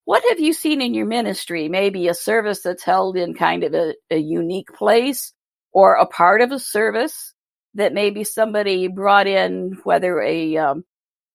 what 0.05 0.25
have 0.31 0.41
you 0.41 0.53
seen 0.53 0.81
in 0.81 0.95
your 0.95 1.07
ministry? 1.07 1.69
Maybe 1.69 2.09
a 2.09 2.15
service 2.15 2.63
that's 2.63 2.83
held 2.83 3.17
in 3.17 3.35
kind 3.35 3.63
of 3.63 3.75
a, 3.75 3.95
a 4.11 4.17
unique 4.17 4.73
place 4.73 5.33
or 5.73 5.95
a 5.95 6.07
part 6.07 6.41
of 6.41 6.51
a 6.51 6.59
service 6.59 7.35
that 7.75 7.93
maybe 7.93 8.25
somebody 8.25 8.89
brought 8.89 9.27
in, 9.27 9.79
whether 9.85 10.21
a 10.21 10.57
um, 10.57 10.85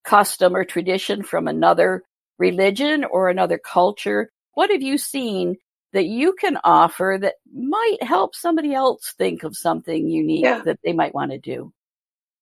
custom 0.03 0.55
or 0.55 0.63
tradition 0.63 1.23
from 1.23 1.47
another 1.47 2.03
religion 2.37 3.03
or 3.03 3.29
another 3.29 3.57
culture. 3.57 4.29
What 4.53 4.69
have 4.69 4.81
you 4.81 4.97
seen 4.97 5.57
that 5.93 6.05
you 6.05 6.33
can 6.33 6.57
offer 6.63 7.17
that 7.21 7.35
might 7.53 8.01
help 8.01 8.35
somebody 8.35 8.73
else 8.73 9.13
think 9.17 9.43
of 9.43 9.55
something 9.55 10.07
unique 10.07 10.43
yeah. 10.43 10.61
that 10.65 10.79
they 10.83 10.93
might 10.93 11.13
want 11.13 11.31
to 11.31 11.37
do? 11.37 11.71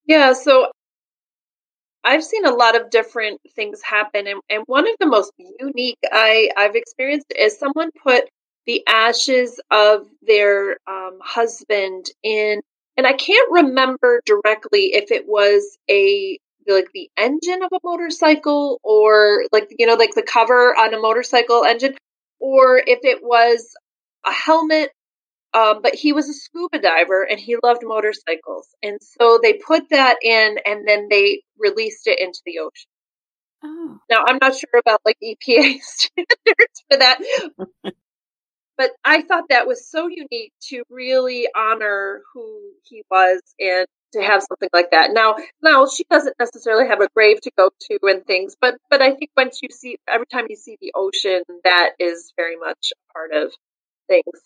Yeah, 0.05 0.33
so 0.33 0.71
I've 2.03 2.23
seen 2.23 2.45
a 2.45 2.51
lot 2.51 2.79
of 2.79 2.89
different 2.89 3.41
things 3.55 3.81
happen, 3.83 4.25
and, 4.27 4.41
and 4.49 4.63
one 4.65 4.87
of 4.87 4.95
the 4.99 5.05
most 5.05 5.31
unique 5.59 5.99
I, 6.11 6.49
I've 6.57 6.75
experienced 6.75 7.31
is 7.37 7.59
someone 7.59 7.91
put 8.03 8.27
the 8.65 8.83
ashes 8.87 9.59
of 9.69 10.07
their 10.21 10.77
um, 10.87 11.19
husband 11.21 12.05
in, 12.23 12.61
and 12.97 13.05
I 13.05 13.13
can't 13.13 13.51
remember 13.51 14.21
directly 14.25 14.93
if 14.93 15.11
it 15.11 15.27
was 15.27 15.77
a 15.89 16.39
like 16.67 16.87
the 16.93 17.09
engine 17.17 17.63
of 17.63 17.69
a 17.73 17.79
motorcycle 17.83 18.79
or 18.83 19.45
like 19.51 19.67
you 19.77 19.85
know 19.85 19.95
like 19.95 20.13
the 20.15 20.23
cover 20.23 20.75
on 20.77 20.93
a 20.93 20.99
motorcycle 20.99 21.63
engine 21.63 21.95
or 22.39 22.77
if 22.77 22.99
it 23.03 23.19
was 23.23 23.73
a 24.25 24.31
helmet 24.31 24.91
um, 25.53 25.81
but 25.81 25.95
he 25.95 26.13
was 26.13 26.29
a 26.29 26.33
scuba 26.33 26.79
diver 26.79 27.23
and 27.29 27.39
he 27.39 27.57
loved 27.61 27.81
motorcycles. 27.83 28.69
And 28.81 28.99
so 29.01 29.39
they 29.41 29.53
put 29.53 29.89
that 29.89 30.17
in 30.21 30.57
and 30.65 30.87
then 30.87 31.07
they 31.09 31.41
released 31.57 32.07
it 32.07 32.19
into 32.19 32.39
the 32.45 32.59
ocean. 32.59 32.89
Oh. 33.63 33.99
Now, 34.09 34.23
I'm 34.25 34.39
not 34.41 34.55
sure 34.55 34.79
about 34.79 35.01
like 35.05 35.17
EPA 35.21 35.79
standards 35.81 36.83
for 36.89 36.97
that, 36.97 37.19
but 38.77 38.91
I 39.03 39.21
thought 39.23 39.49
that 39.49 39.67
was 39.67 39.89
so 39.89 40.07
unique 40.07 40.53
to 40.69 40.83
really 40.89 41.47
honor 41.55 42.21
who 42.33 42.71
he 42.83 43.03
was 43.11 43.41
and 43.59 43.85
to 44.13 44.21
have 44.21 44.43
something 44.43 44.69
like 44.73 44.91
that. 44.91 45.11
Now, 45.13 45.35
now 45.61 45.87
she 45.87 46.03
doesn't 46.09 46.35
necessarily 46.39 46.87
have 46.87 47.01
a 47.01 47.09
grave 47.15 47.41
to 47.41 47.51
go 47.57 47.69
to 47.89 47.99
and 48.03 48.25
things, 48.25 48.55
but 48.59 48.75
but 48.89 49.01
I 49.01 49.15
think 49.15 49.31
once 49.35 49.59
you 49.61 49.69
see 49.71 49.97
every 50.07 50.27
time 50.27 50.45
you 50.49 50.55
see 50.55 50.77
the 50.81 50.93
ocean, 50.95 51.43
that 51.63 51.91
is 51.99 52.33
very 52.37 52.57
much 52.57 52.93
part 53.13 53.31
of 53.33 53.51
things. 54.07 54.41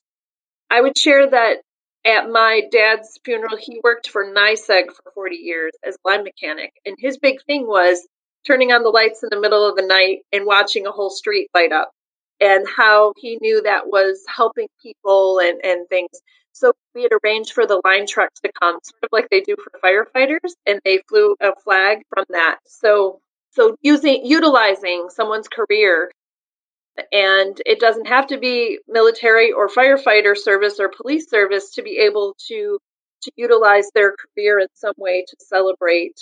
I 0.70 0.82
would 0.82 0.98
share 0.98 1.30
that 1.30 1.58
at 2.06 2.30
my 2.30 2.62
dad's 2.72 3.20
funeral, 3.26 3.58
he 3.58 3.82
worked 3.84 4.10
for 4.10 4.24
NYSEG 4.24 4.88
for 4.88 5.12
40 5.14 5.38
years 5.38 5.72
as 5.84 5.98
line 6.06 6.24
mechanic. 6.24 6.72
And 6.86 6.96
his 7.00 7.18
big 7.18 7.44
thing 7.46 7.66
was 7.66 8.08
turning 8.46 8.72
on 8.72 8.84
the 8.84 8.90
lights 8.90 9.24
in 9.24 9.30
the 9.32 9.40
middle 9.40 9.68
of 9.68 9.76
the 9.76 9.86
night 9.86 10.20
and 10.32 10.46
watching 10.46 10.86
a 10.86 10.92
whole 10.92 11.10
street 11.10 11.50
light 11.56 11.72
up 11.72 11.92
and 12.40 12.68
how 12.68 13.14
he 13.18 13.40
knew 13.42 13.64
that 13.64 13.88
was 13.88 14.24
helping 14.28 14.68
people 14.84 15.40
and, 15.40 15.60
and 15.64 15.90
things. 15.90 16.10
So 16.56 16.72
we 16.96 17.04
had 17.04 17.12
arranged 17.24 17.52
for 17.52 17.68
the 17.68 17.82
line 17.84 18.08
trucks 18.08 18.40
to 18.42 18.52
come, 18.62 18.80
sort 18.82 19.04
of 19.04 19.10
like 19.12 19.28
they 19.30 19.42
do 19.42 19.58
for 19.62 19.78
firefighters, 19.84 20.54
and 20.66 20.80
they 20.86 21.00
flew 21.10 21.36
a 21.42 21.54
flag 21.64 22.04
from 22.10 22.26
that. 22.30 22.60
So 22.66 23.20
so 23.52 23.78
using 23.82 24.26
utilizing 24.26 25.10
someone's 25.10 25.50
career 25.50 26.12
and 27.12 27.62
it 27.66 27.80
doesn't 27.80 28.08
have 28.08 28.28
to 28.28 28.38
be 28.38 28.80
military 28.88 29.52
or 29.52 29.68
firefighter 29.70 30.38
service 30.38 30.80
or 30.80 30.90
police 30.90 31.30
service 31.30 31.72
to 31.72 31.84
be 31.84 32.00
able 32.00 32.36
to 32.48 32.80
to 33.24 33.32
utilize 33.36 33.90
their 33.94 34.16
career 34.16 34.60
in 34.60 34.68
some 34.76 34.94
way 34.98 35.26
to 35.28 35.36
celebrate. 35.40 36.18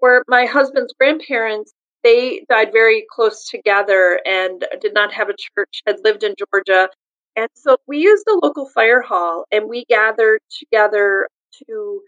For 0.00 0.24
my 0.28 0.46
husband's 0.46 0.92
grandparents, 0.94 1.72
they 2.02 2.44
died 2.48 2.72
very 2.72 3.06
close 3.10 3.48
together 3.48 4.20
and 4.26 4.64
did 4.80 4.94
not 4.94 5.12
have 5.12 5.28
a 5.28 5.34
church, 5.36 5.82
had 5.86 6.00
lived 6.04 6.24
in 6.24 6.34
Georgia. 6.36 6.88
And 7.36 7.48
so 7.54 7.76
we 7.86 7.98
used 7.98 8.24
the 8.26 8.38
local 8.42 8.68
fire 8.68 9.00
hall 9.00 9.46
and 9.50 9.68
we 9.68 9.84
gathered 9.84 10.40
together 10.58 11.28
to 11.68 12.02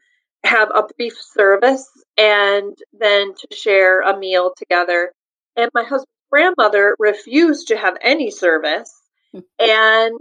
have 0.44 0.70
a 0.74 0.84
brief 0.96 1.14
service 1.18 1.88
and 2.18 2.76
then 2.92 3.34
to 3.34 3.56
share 3.56 4.02
a 4.02 4.18
meal 4.18 4.52
together. 4.56 5.12
And 5.56 5.70
my 5.74 5.82
husband's 5.82 6.10
grandmother 6.30 6.96
refused 6.98 7.68
to 7.68 7.76
have 7.76 7.96
any 8.02 8.30
service. 8.30 8.92
and 9.32 10.18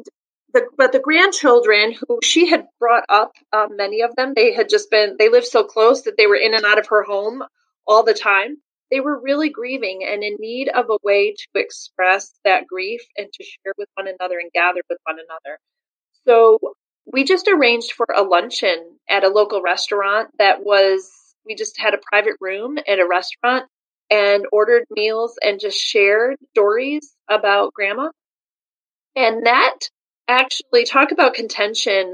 the, 0.54 0.68
but 0.78 0.92
the 0.92 1.00
grandchildren 1.00 1.94
who 1.94 2.20
she 2.24 2.48
had 2.48 2.68
brought 2.80 3.06
up, 3.10 3.34
uh, 3.52 3.68
many 3.70 4.02
of 4.02 4.16
them, 4.16 4.34
they 4.36 4.54
had 4.54 4.70
just 4.70 4.90
been, 4.90 5.16
they 5.18 5.30
lived 5.30 5.48
so 5.48 5.64
close 5.64 6.04
that 6.04 6.16
they 6.18 6.28
were 6.28 6.36
in 6.36 6.54
and 6.54 6.66
out 6.66 6.80
of 6.80 6.88
her 6.88 7.04
home 7.04 7.44
all 7.88 8.04
the 8.04 8.14
time. 8.14 8.58
They 8.94 9.00
were 9.00 9.20
really 9.20 9.50
grieving 9.50 10.06
and 10.08 10.24
in 10.24 10.36
need 10.38 10.70
of 10.70 10.86
a 10.92 11.00
way 11.02 11.34
to 11.34 11.48
express 11.60 12.32
that 12.46 12.68
grief 12.68 13.02
and 13.18 13.26
to 13.34 13.44
share 13.44 13.74
with 13.76 13.90
one 13.96 14.08
another 14.08 14.38
and 14.38 14.52
gather 14.52 14.82
with 14.88 15.00
one 15.04 15.16
another. 15.16 15.58
So 16.28 16.60
we 17.12 17.24
just 17.24 17.50
arranged 17.52 17.94
for 17.94 18.06
a 18.16 18.22
luncheon 18.22 19.00
at 19.10 19.24
a 19.24 19.30
local 19.30 19.64
restaurant 19.64 20.30
that 20.38 20.64
was, 20.64 21.10
we 21.44 21.56
just 21.56 21.80
had 21.80 21.96
a 21.96 22.02
private 22.12 22.36
room 22.40 22.78
at 22.78 23.00
a 23.00 23.08
restaurant 23.08 23.66
and 24.12 24.46
ordered 24.52 24.86
meals 24.92 25.40
and 25.42 25.60
just 25.60 25.80
shared 25.80 26.36
stories 26.52 27.16
about 27.28 27.74
grandma. 27.74 28.10
And 29.16 29.48
that 29.48 29.80
actually, 30.28 30.86
talk 30.86 31.12
about 31.12 31.34
contention. 31.34 32.14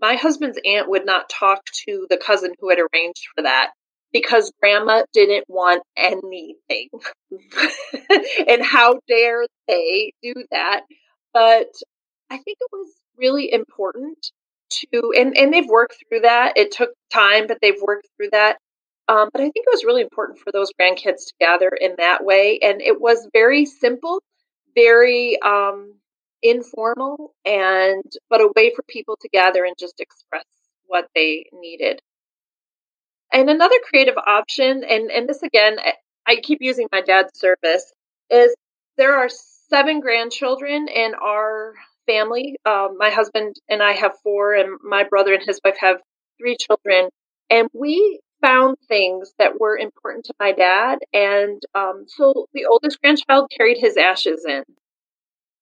My 0.00 0.14
husband's 0.14 0.60
aunt 0.64 0.88
would 0.88 1.06
not 1.06 1.28
talk 1.28 1.64
to 1.86 2.06
the 2.08 2.18
cousin 2.18 2.52
who 2.60 2.68
had 2.68 2.78
arranged 2.78 3.24
for 3.34 3.42
that 3.42 3.72
because 4.12 4.52
grandma 4.60 5.04
didn't 5.12 5.44
want 5.48 5.82
anything. 5.96 6.88
and 8.48 8.62
how 8.62 9.00
dare 9.08 9.46
they 9.68 10.12
do 10.22 10.34
that? 10.50 10.82
But 11.32 11.72
I 12.30 12.38
think 12.38 12.58
it 12.60 12.68
was 12.72 12.88
really 13.16 13.52
important 13.52 14.18
to, 14.70 15.12
and, 15.16 15.36
and 15.36 15.52
they've 15.52 15.66
worked 15.66 15.96
through 16.08 16.20
that. 16.20 16.56
It 16.56 16.72
took 16.72 16.90
time, 17.12 17.46
but 17.46 17.58
they've 17.60 17.80
worked 17.80 18.08
through 18.16 18.30
that 18.32 18.58
um, 19.08 19.28
but 19.32 19.40
I 19.40 19.44
think 19.44 19.66
it 19.66 19.72
was 19.72 19.84
really 19.84 20.02
important 20.02 20.38
for 20.38 20.52
those 20.52 20.72
grandkids 20.80 21.26
to 21.26 21.32
gather 21.40 21.68
in 21.68 21.96
that 21.98 22.24
way. 22.24 22.58
And 22.62 22.80
it 22.80 23.00
was 23.00 23.28
very 23.32 23.66
simple, 23.66 24.22
very 24.74 25.40
um, 25.42 25.94
informal, 26.42 27.34
and 27.44 28.04
but 28.30 28.40
a 28.40 28.52
way 28.54 28.72
for 28.74 28.82
people 28.88 29.16
to 29.20 29.28
gather 29.28 29.64
and 29.64 29.74
just 29.78 30.00
express 30.00 30.44
what 30.86 31.08
they 31.14 31.46
needed. 31.52 32.00
And 33.32 33.48
another 33.48 33.76
creative 33.88 34.16
option, 34.18 34.84
and, 34.84 35.10
and 35.10 35.28
this 35.28 35.42
again, 35.42 35.76
I 36.26 36.36
keep 36.36 36.58
using 36.60 36.88
my 36.92 37.00
dad's 37.00 37.38
service, 37.38 37.92
is 38.30 38.54
there 38.98 39.16
are 39.16 39.30
seven 39.70 40.00
grandchildren 40.00 40.88
in 40.88 41.14
our 41.14 41.72
family. 42.06 42.56
Um, 42.66 42.96
my 42.98 43.10
husband 43.10 43.56
and 43.68 43.82
I 43.82 43.92
have 43.92 44.12
four, 44.22 44.54
and 44.54 44.78
my 44.82 45.04
brother 45.04 45.32
and 45.32 45.42
his 45.42 45.60
wife 45.64 45.78
have 45.80 45.96
three 46.38 46.56
children. 46.56 47.08
And 47.48 47.68
we 47.72 48.20
found 48.42 48.76
things 48.88 49.32
that 49.38 49.58
were 49.58 49.78
important 49.78 50.26
to 50.26 50.34
my 50.38 50.52
dad. 50.52 50.98
And 51.12 51.62
um, 51.74 52.04
so 52.08 52.46
the 52.52 52.66
oldest 52.66 53.00
grandchild 53.00 53.50
carried 53.56 53.78
his 53.78 53.96
ashes 53.96 54.44
in, 54.46 54.64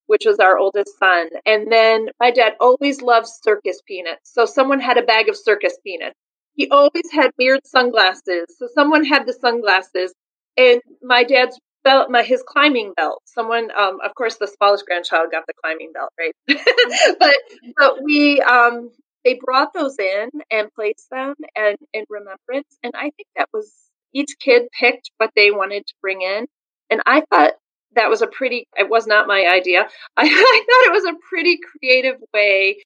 which 0.06 0.24
was 0.26 0.38
our 0.40 0.58
oldest 0.58 0.98
son. 0.98 1.28
And 1.46 1.70
then 1.70 2.08
my 2.18 2.32
dad 2.32 2.54
always 2.58 3.00
loved 3.00 3.28
circus 3.28 3.80
peanuts. 3.86 4.32
So 4.32 4.44
someone 4.44 4.80
had 4.80 4.98
a 4.98 5.02
bag 5.02 5.28
of 5.28 5.36
circus 5.36 5.76
peanuts. 5.84 6.16
He 6.60 6.68
always 6.68 7.10
had 7.10 7.30
mirrored 7.38 7.66
sunglasses. 7.66 8.54
So 8.58 8.68
someone 8.74 9.02
had 9.02 9.26
the 9.26 9.32
sunglasses. 9.32 10.12
And 10.58 10.82
my 11.00 11.24
dad's 11.24 11.58
belt, 11.84 12.10
my 12.10 12.22
his 12.22 12.42
climbing 12.46 12.92
belt. 12.94 13.22
Someone, 13.24 13.70
um, 13.74 13.96
of 14.04 14.14
course, 14.14 14.36
the 14.36 14.46
smallest 14.46 14.84
grandchild 14.84 15.30
got 15.32 15.44
the 15.46 15.54
climbing 15.64 15.92
belt, 15.94 16.10
right? 16.18 16.34
but 17.18 17.34
but 17.78 18.04
we 18.04 18.42
um, 18.42 18.90
they 19.24 19.40
brought 19.42 19.72
those 19.72 19.98
in 19.98 20.28
and 20.50 20.68
placed 20.74 21.08
them 21.10 21.32
and 21.56 21.78
in 21.94 22.04
remembrance. 22.10 22.76
And 22.82 22.92
I 22.94 23.04
think 23.04 23.28
that 23.36 23.48
was 23.54 23.72
each 24.12 24.36
kid 24.38 24.64
picked 24.78 25.12
what 25.16 25.30
they 25.34 25.50
wanted 25.50 25.86
to 25.86 25.94
bring 26.02 26.20
in. 26.20 26.46
And 26.90 27.00
I 27.06 27.22
thought 27.30 27.52
that 27.94 28.10
was 28.10 28.20
a 28.20 28.26
pretty 28.26 28.68
it 28.76 28.90
was 28.90 29.06
not 29.06 29.26
my 29.26 29.48
idea 29.50 29.80
I, 30.16 30.22
I, 30.26 30.26
thought 30.26 30.92
it 30.92 30.92
was 30.92 31.04
a 31.04 31.16
pretty 31.28 31.58
creative 31.58 32.20
way 32.32 32.84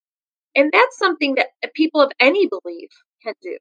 and 0.54 0.70
that's 0.72 0.96
something 0.96 1.34
that 1.34 1.48
people 1.74 2.00
of 2.00 2.10
any 2.20 2.48
belief 2.48 2.90
can 3.24 3.34
do 3.42 3.56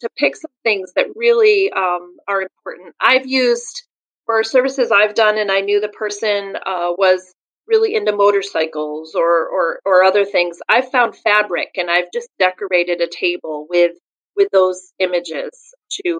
to 0.00 0.08
pick 0.18 0.36
some 0.36 0.50
things 0.64 0.92
that 0.96 1.06
really 1.16 1.70
um, 1.72 2.16
are 2.28 2.42
important 2.42 2.94
i've 3.00 3.26
used 3.26 3.84
for 4.26 4.42
services 4.44 4.90
i've 4.92 5.14
done 5.14 5.38
and 5.38 5.50
i 5.50 5.60
knew 5.60 5.80
the 5.80 5.88
person 5.88 6.54
uh, 6.56 6.92
was 6.98 7.34
really 7.66 7.94
into 7.94 8.12
motorcycles 8.12 9.14
or, 9.14 9.48
or 9.48 9.80
or 9.86 10.04
other 10.04 10.24
things 10.24 10.58
i've 10.68 10.90
found 10.90 11.16
fabric 11.16 11.70
and 11.76 11.90
i've 11.90 12.10
just 12.12 12.28
decorated 12.38 13.00
a 13.00 13.08
table 13.08 13.66
with 13.70 13.92
with 14.36 14.48
those 14.52 14.92
images 14.98 15.50
to 15.90 16.18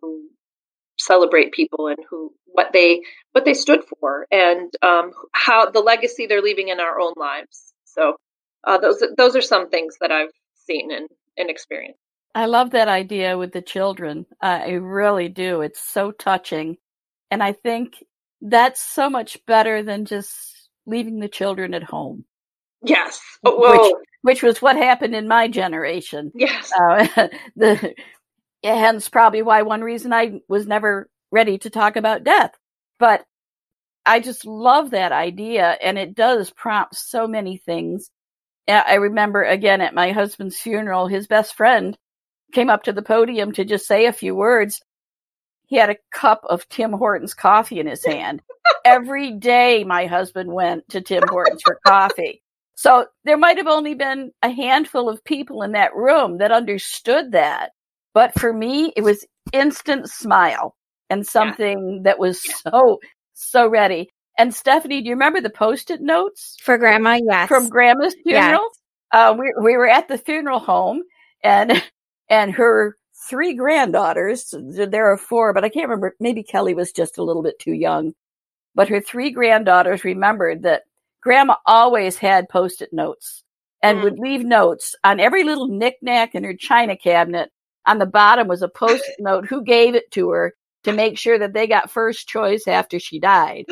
celebrate 0.99 1.53
people 1.53 1.89
and 1.89 1.99
who 2.09 2.33
what 2.47 2.71
they 2.73 3.03
what 3.33 3.45
they 3.45 3.55
stood 3.55 3.81
for 4.01 4.27
and 4.31 4.73
um, 4.83 5.11
how 5.33 5.71
the 5.71 5.81
legacy 5.81 6.27
they're 6.27 6.43
leaving 6.43 6.69
in 6.69 6.81
our 6.81 7.01
own 7.01 7.15
lives. 7.17 7.73
So 7.85 8.17
uh, 8.65 8.79
those 8.79 9.03
those 9.17 9.37
are 9.37 9.43
some 9.43 9.71
things 9.71 9.97
that 10.01 10.13
I've 10.13 10.31
seen 10.67 10.93
and, 10.93 11.09
and 11.37 11.51
experienced. 11.51 11.99
I 12.35 12.47
love 12.47 12.71
that 12.71 12.89
idea 12.89 13.39
with 13.39 13.53
the 13.53 13.63
children. 13.63 14.27
Uh, 14.43 14.61
I 14.65 14.71
really 14.73 15.29
do. 15.29 15.61
It's 15.61 15.81
so 15.81 16.11
touching, 16.11 16.79
and 17.31 17.43
I 17.43 17.53
think 17.53 18.03
that's 18.41 18.81
so 18.81 19.09
much 19.09 19.39
better 19.47 19.83
than 19.83 20.05
just 20.05 20.69
leaving 20.87 21.21
the 21.21 21.29
children 21.29 21.75
at 21.75 21.83
home. 21.83 22.25
Yes. 22.83 23.21
Which, 23.43 23.93
which 24.23 24.43
was 24.43 24.61
what 24.61 24.77
happened 24.77 25.15
in 25.15 25.29
my 25.29 25.49
generation. 25.49 26.33
Yes. 26.35 26.71
Uh, 26.73 27.29
the 27.57 27.95
hence 28.63 29.09
probably 29.09 29.43
why 29.43 29.63
one 29.63 29.83
reason 29.83 30.13
I 30.13 30.41
was 30.49 30.67
never 30.67 31.09
ready 31.31 31.59
to 31.59 31.71
talk 31.71 31.97
about 31.97 32.25
death. 32.25 32.53
But 32.99 33.25
I 34.07 34.21
just 34.21 34.45
love 34.45 34.91
that 34.91 35.13
idea 35.13 35.77
and 35.83 35.99
it 35.99 36.15
does 36.15 36.51
prompt 36.51 36.95
so 36.95 37.27
many 37.27 37.57
things. 37.57 38.11
I 38.69 38.95
remember 38.95 39.43
again 39.43 39.81
at 39.81 39.95
my 39.95 40.13
husband's 40.13 40.59
funeral, 40.59 41.07
his 41.07 41.27
best 41.27 41.55
friend 41.55 41.97
came 42.55 42.71
up 42.71 42.85
to 42.85 42.93
the 42.93 43.03
podium 43.03 43.53
to 43.53 43.65
just 43.65 43.87
say 43.87 44.07
a 44.07 44.13
few 44.13 44.35
words. 44.35 44.81
He 45.67 45.77
had 45.77 45.91
a 45.91 45.97
cup 46.13 46.43
of 46.49 46.69
Tim 46.69 46.93
Hortons 46.93 47.35
coffee 47.35 47.81
in 47.81 47.87
his 47.87 48.05
hand. 48.05 48.43
Every 48.85 49.33
day 49.33 49.85
my 49.85 50.07
husband 50.07 50.53
went 50.53 50.89
to 50.91 51.01
Tim 51.01 51.25
Hortons 51.29 51.63
for 51.65 51.81
coffee. 51.87 52.43
So 52.77 53.07
there 53.25 53.37
might 53.37 53.57
have 53.57 53.67
only 53.67 53.95
been 53.95 54.33
a 54.43 54.51
handful 54.51 55.09
of 55.09 55.25
people 55.25 55.63
in 55.63 55.73
that 55.73 55.95
room 55.95 56.39
that 56.39 56.53
understood 56.53 57.33
that. 57.33 57.71
But 58.13 58.39
for 58.39 58.53
me, 58.53 58.93
it 58.97 59.03
was 59.03 59.27
instant 59.53 60.09
smile 60.11 60.77
and 61.11 61.27
something 61.27 61.97
yeah. 61.97 62.03
that 62.05 62.19
was 62.19 62.43
so, 62.63 63.01
so 63.35 63.69
ready. 63.69 64.11
And 64.39 64.55
Stephanie, 64.55 65.01
do 65.01 65.09
you 65.09 65.15
remember 65.15 65.41
the 65.41 65.51
post-it 65.51 66.01
notes 66.01 66.57
for 66.63 66.77
Grandma? 66.77 67.19
Yes, 67.23 67.49
from 67.49 67.69
Grandma's 67.69 68.17
funeral. 68.23 68.63
Yes. 68.63 68.81
Uh, 69.13 69.37
we 69.39 69.55
we 69.63 69.77
were 69.77 69.89
at 69.89 70.09
the 70.09 70.19
funeral 70.19 70.59
home, 70.59 71.03
and 71.45 71.81
and 72.29 72.53
her 72.53 72.97
three 73.29 73.55
granddaughters. 73.55 74.55
There 74.59 75.11
are 75.13 75.17
four, 75.17 75.53
but 75.53 75.65
I 75.65 75.69
can't 75.69 75.89
remember. 75.89 76.15
Maybe 76.21 76.43
Kelly 76.43 76.75
was 76.75 76.93
just 76.93 77.19
a 77.19 77.23
little 77.23 77.43
bit 77.43 77.59
too 77.59 77.73
young. 77.73 78.15
But 78.75 78.89
her 78.89 79.01
three 79.01 79.31
granddaughters 79.31 80.05
remembered 80.05 80.63
that 80.65 80.83
Grandma 81.23 81.57
always 81.65 82.19
had 82.19 82.49
post-it 82.49 82.93
notes 82.93 83.45
and 83.83 83.99
mm. 83.99 84.03
would 84.03 84.19
leave 84.19 84.45
notes 84.45 84.95
on 85.05 85.21
every 85.21 85.45
little 85.45 85.69
knickknack 85.69 86.35
in 86.35 86.43
her 86.43 86.55
china 86.55 86.97
cabinet 86.97 87.51
on 87.87 87.99
the 87.99 88.07
bottom 88.07 88.49
was 88.49 88.63
a 88.63 88.69
post 88.69 89.05
it 89.07 89.17
note 89.19 89.47
who 89.47 89.63
gave 89.63 89.95
it 89.95 90.11
to 90.11 90.31
her 90.31 90.55
to 90.85 90.93
make 90.93 91.19
sure 91.19 91.39
that 91.39 91.53
they 91.53 91.67
got 91.67 91.91
first 91.91 92.29
choice 92.29 92.69
after 92.69 92.99
she 92.99 93.19
died. 93.19 93.65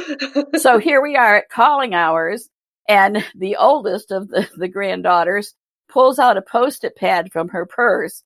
so 0.56 0.78
here 0.78 1.02
we 1.02 1.14
are 1.16 1.36
at 1.36 1.50
calling 1.50 1.94
hours, 1.94 2.48
and 2.88 3.24
the 3.34 3.56
oldest 3.56 4.10
of 4.10 4.28
the, 4.28 4.48
the 4.56 4.68
granddaughters 4.68 5.54
pulls 5.88 6.18
out 6.18 6.38
a 6.38 6.42
post 6.42 6.84
it 6.84 6.96
pad 6.96 7.30
from 7.30 7.48
her 7.48 7.66
purse 7.66 8.22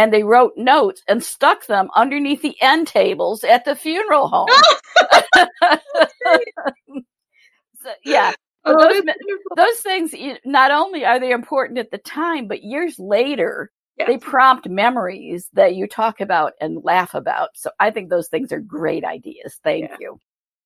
and 0.00 0.14
they 0.14 0.22
wrote 0.22 0.54
notes 0.56 1.02
and 1.06 1.22
stuck 1.22 1.66
them 1.66 1.90
underneath 1.94 2.40
the 2.40 2.56
end 2.62 2.86
tables 2.86 3.44
at 3.44 3.66
the 3.66 3.76
funeral 3.76 4.28
home. 4.28 4.48
so, 7.82 7.90
yeah. 8.04 8.32
Oh, 8.62 8.76
those, 8.76 9.02
those 9.56 9.78
things, 9.78 10.14
not 10.44 10.70
only 10.70 11.02
are 11.02 11.18
they 11.18 11.30
important 11.30 11.78
at 11.78 11.90
the 11.90 11.96
time, 11.96 12.46
but 12.46 12.62
years 12.62 12.98
later, 12.98 13.70
Yes. 13.98 14.08
They 14.08 14.18
prompt 14.18 14.66
memories 14.66 15.50
that 15.52 15.74
you 15.74 15.86
talk 15.86 16.22
about 16.22 16.54
and 16.58 16.82
laugh 16.82 17.12
about. 17.12 17.50
So 17.54 17.70
I 17.78 17.90
think 17.90 18.08
those 18.08 18.28
things 18.28 18.50
are 18.50 18.60
great 18.60 19.04
ideas. 19.04 19.60
Thank 19.62 19.90
yeah. 19.90 19.96
you. 20.00 20.18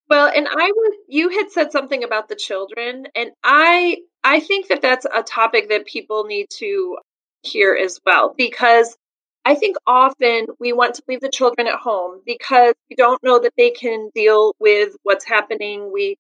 Well, 0.08 0.30
and 0.32 0.46
I 0.46 0.70
was 0.70 0.96
you 1.08 1.30
had 1.30 1.50
said 1.50 1.72
something 1.72 2.04
about 2.04 2.28
the 2.28 2.36
children 2.36 3.08
and 3.16 3.32
I 3.42 3.98
I 4.22 4.38
think 4.38 4.68
that 4.68 4.82
that's 4.82 5.04
a 5.04 5.24
topic 5.24 5.68
that 5.70 5.86
people 5.86 6.24
need 6.24 6.46
to 6.58 6.98
hear 7.42 7.74
as 7.74 7.98
well 8.06 8.34
because 8.36 8.96
I 9.44 9.54
think 9.54 9.76
often 9.86 10.46
we 10.58 10.72
want 10.72 10.94
to 10.96 11.02
leave 11.08 11.20
the 11.20 11.30
children 11.30 11.66
at 11.66 11.76
home 11.78 12.20
because 12.24 12.74
we 12.90 12.96
don't 12.96 13.22
know 13.22 13.38
that 13.40 13.52
they 13.56 13.70
can 13.70 14.10
deal 14.14 14.54
with 14.58 14.96
what's 15.02 15.24
happening. 15.26 15.92
We 15.92 16.16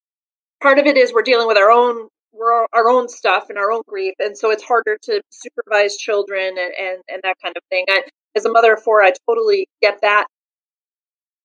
part 0.62 0.78
of 0.78 0.86
it 0.86 0.96
is 0.96 1.12
we're 1.12 1.22
dealing 1.22 1.48
with 1.48 1.58
our 1.58 1.70
own 1.70 2.08
our 2.72 2.90
own 2.90 3.08
stuff 3.08 3.46
and 3.50 3.58
our 3.58 3.70
own 3.72 3.82
grief, 3.86 4.14
and 4.18 4.36
so 4.36 4.50
it's 4.50 4.62
harder 4.64 4.98
to 5.02 5.22
supervise 5.30 5.96
children 5.96 6.56
and 6.58 6.72
and, 6.80 7.02
and 7.08 7.22
that 7.22 7.36
kind 7.42 7.56
of 7.56 7.62
thing. 7.70 7.86
I, 7.88 8.02
as 8.36 8.44
a 8.44 8.50
mother 8.52 8.74
of 8.74 8.82
four, 8.82 9.02
I 9.02 9.12
totally 9.28 9.68
get 9.82 10.00
that, 10.02 10.26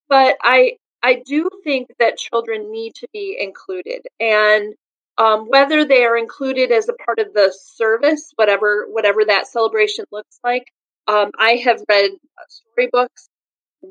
but 0.09 0.37
I 0.41 0.77
I 1.03 1.21
do 1.25 1.49
think 1.63 1.87
that 1.99 2.17
children 2.17 2.71
need 2.71 2.95
to 2.95 3.07
be 3.13 3.37
included, 3.39 4.01
and 4.19 4.73
um, 5.17 5.47
whether 5.49 5.85
they 5.85 6.05
are 6.05 6.17
included 6.17 6.71
as 6.71 6.89
a 6.89 6.93
part 7.05 7.19
of 7.19 7.33
the 7.33 7.53
service, 7.75 8.31
whatever 8.35 8.87
whatever 8.89 9.25
that 9.25 9.47
celebration 9.47 10.05
looks 10.11 10.39
like. 10.43 10.65
Um, 11.09 11.31
I 11.39 11.53
have 11.63 11.81
read 11.89 12.11
storybooks 12.47 13.29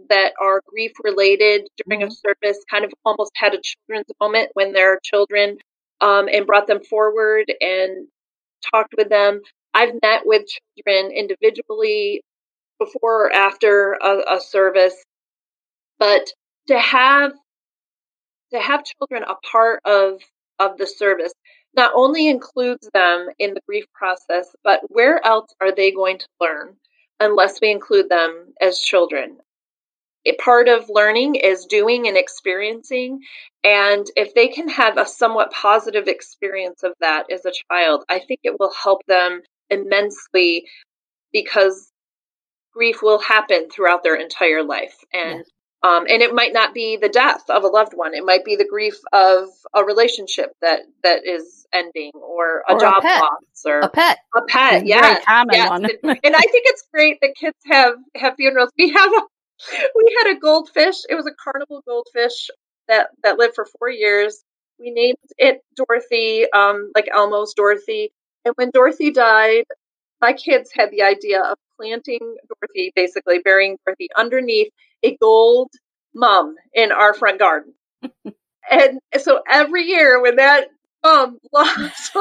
that 0.09 0.35
are 0.41 0.63
grief 0.69 0.93
related 1.03 1.67
during 1.85 2.05
a 2.05 2.07
mm-hmm. 2.07 2.13
service, 2.13 2.65
kind 2.71 2.85
of 2.85 2.93
almost 3.05 3.33
had 3.35 3.55
a 3.55 3.61
children's 3.61 4.07
moment 4.21 4.51
when 4.55 4.73
there 4.73 4.93
are 4.93 5.01
children 5.03 5.59
um, 6.01 6.29
and 6.33 6.47
brought 6.47 6.69
them 6.69 6.81
forward 6.85 7.53
and 7.61 8.07
talked 8.73 8.95
with 8.97 9.09
them. 9.09 9.41
I've 9.75 9.95
met 10.01 10.27
with 10.27 10.45
children 10.77 11.11
individually 11.11 12.23
before 12.79 13.27
or 13.27 13.33
after 13.33 13.95
a, 13.95 14.37
a 14.37 14.41
service, 14.41 14.95
but 15.99 16.25
to 16.69 16.79
have 16.79 17.33
to 18.53 18.61
have 18.61 18.85
children 18.85 19.25
a 19.25 19.35
part 19.51 19.81
of 19.85 20.21
of 20.61 20.79
the 20.79 20.87
service 20.87 21.33
not 21.77 21.91
only 21.97 22.29
includes 22.29 22.89
them 22.95 23.29
in 23.41 23.55
the 23.55 23.61
grief 23.67 23.87
process, 23.93 24.47
but 24.63 24.81
where 24.89 25.25
else 25.27 25.53
are 25.61 25.75
they 25.75 25.91
going 25.91 26.19
to 26.19 26.27
learn 26.41 26.77
unless 27.21 27.61
we 27.61 27.71
include 27.71 28.09
them 28.09 28.55
as 28.61 28.79
children? 28.81 29.39
a 30.29 30.35
part 30.37 30.69
of 30.69 30.91
learning 30.91 31.37
is 31.37 31.67
doing 31.67 32.07
and 32.07 32.17
experiencing. 32.17 33.21
And 33.65 34.07
if 34.17 34.35
they 34.35 34.49
can 34.49 34.69
have 34.69 34.99
a 34.99 35.07
somewhat 35.07 35.53
positive 35.53 36.07
experience 36.07 36.83
of 36.83 36.93
that 37.01 37.33
as 37.33 37.45
a 37.45 37.53
child, 37.71 38.05
I 38.09 38.19
think 38.21 38.41
it 38.45 38.59
will 38.59 38.73
help 38.73 39.01
them 39.07 39.43
immensely 39.71 40.67
because 41.33 41.91
grief 42.73 43.03
will 43.03 43.19
happen 43.19 43.69
throughout 43.71 44.03
their 44.03 44.17
entire 44.17 44.63
life. 44.63 44.97
And. 45.13 45.45
Um, 45.83 46.07
and 46.09 46.23
it 46.23 46.35
might 46.35 46.53
not 46.53 46.75
be 46.75 46.97
the 46.97 47.09
death 47.09 47.45
of 47.49 47.63
a 47.63 47.69
loved 47.69 47.93
one. 47.95 48.13
It 48.15 48.25
might 48.25 48.45
be 48.45 48.57
the 48.57 48.67
grief 48.67 48.99
of 49.13 49.49
a 49.73 49.85
relationship 49.85 50.53
that 50.61 50.81
that 51.05 51.25
is 51.25 51.67
ending, 51.73 52.11
or 52.15 52.65
a 52.69 52.75
or 52.75 52.81
job 52.81 53.05
a 53.05 53.07
loss, 53.07 53.65
or 53.65 53.81
a 53.81 53.89
pet. 53.89 54.19
A 54.37 54.43
pet, 54.43 54.87
yeah, 54.87 55.19
yes. 55.53 55.71
And, 55.71 55.85
and, 56.03 56.37
I 56.37 56.41
think 56.41 56.65
it's 56.67 56.85
great 56.93 57.19
that 57.21 57.37
kids 57.39 57.57
have 57.67 57.95
have 58.17 58.35
funerals. 58.37 58.71
We 58.77 58.91
have 58.91 59.13
a, 59.13 59.23
we 59.95 60.17
had 60.19 60.37
a 60.37 60.41
goldfish. 60.41 60.97
It 61.09 61.15
was 61.15 61.27
a 61.27 61.33
carnival 61.33 61.83
goldfish 61.87 62.51
that 62.89 63.11
that 63.23 63.39
lived 63.39 63.55
for 63.55 63.67
four 63.79 63.89
years. 63.89 64.43
We 64.81 64.91
named 64.91 65.19
it 65.37 65.63
Dorothy, 65.77 66.47
um, 66.53 66.91
like 66.95 67.09
Elmo's 67.13 67.55
Dorothy. 67.55 68.13
And 68.45 68.53
when 68.57 68.71
Dorothy 68.73 69.13
died, 69.13 69.65
my 70.21 70.33
kids 70.33 70.71
had 70.73 70.91
the 70.91 71.03
idea 71.03 71.41
of 71.41 71.57
planting 71.77 72.19
Dorothy, 72.49 72.93
basically 72.97 73.39
burying 73.39 73.77
Dorothy 73.87 74.09
underneath 74.17 74.73
a 75.03 75.17
gold 75.17 75.71
mum 76.15 76.55
in 76.75 76.93
our 76.93 77.15
front 77.15 77.39
garden. 77.39 77.75
and 78.71 79.01
so 79.21 79.41
every 79.51 79.85
year 79.85 80.21
when 80.23 80.37
that 80.37 80.69
mum 81.03 81.39
lost, 81.53 82.17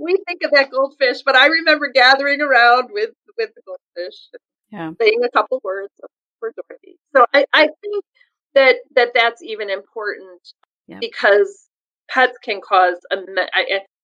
we 0.00 0.16
think 0.26 0.42
of 0.44 0.50
that 0.52 0.70
goldfish. 0.70 1.22
But 1.24 1.36
I 1.36 1.46
remember 1.46 1.88
gathering 1.88 2.40
around 2.40 2.90
with 2.92 3.10
with 3.38 3.50
the 3.54 3.62
goldfish, 3.66 4.18
yeah. 4.70 4.92
saying 5.00 5.20
a 5.24 5.30
couple 5.30 5.60
words 5.64 5.92
for 6.38 6.52
Dorothy. 6.68 6.98
So 7.16 7.24
I, 7.32 7.44
I 7.52 7.68
think 7.80 8.04
that 8.54 8.76
that 8.96 9.12
that's 9.14 9.42
even 9.42 9.70
important 9.70 10.40
yeah. 10.86 10.98
because 11.00 11.68
pets 12.08 12.36
can 12.42 12.60
cause 12.60 12.98
a 13.12 13.16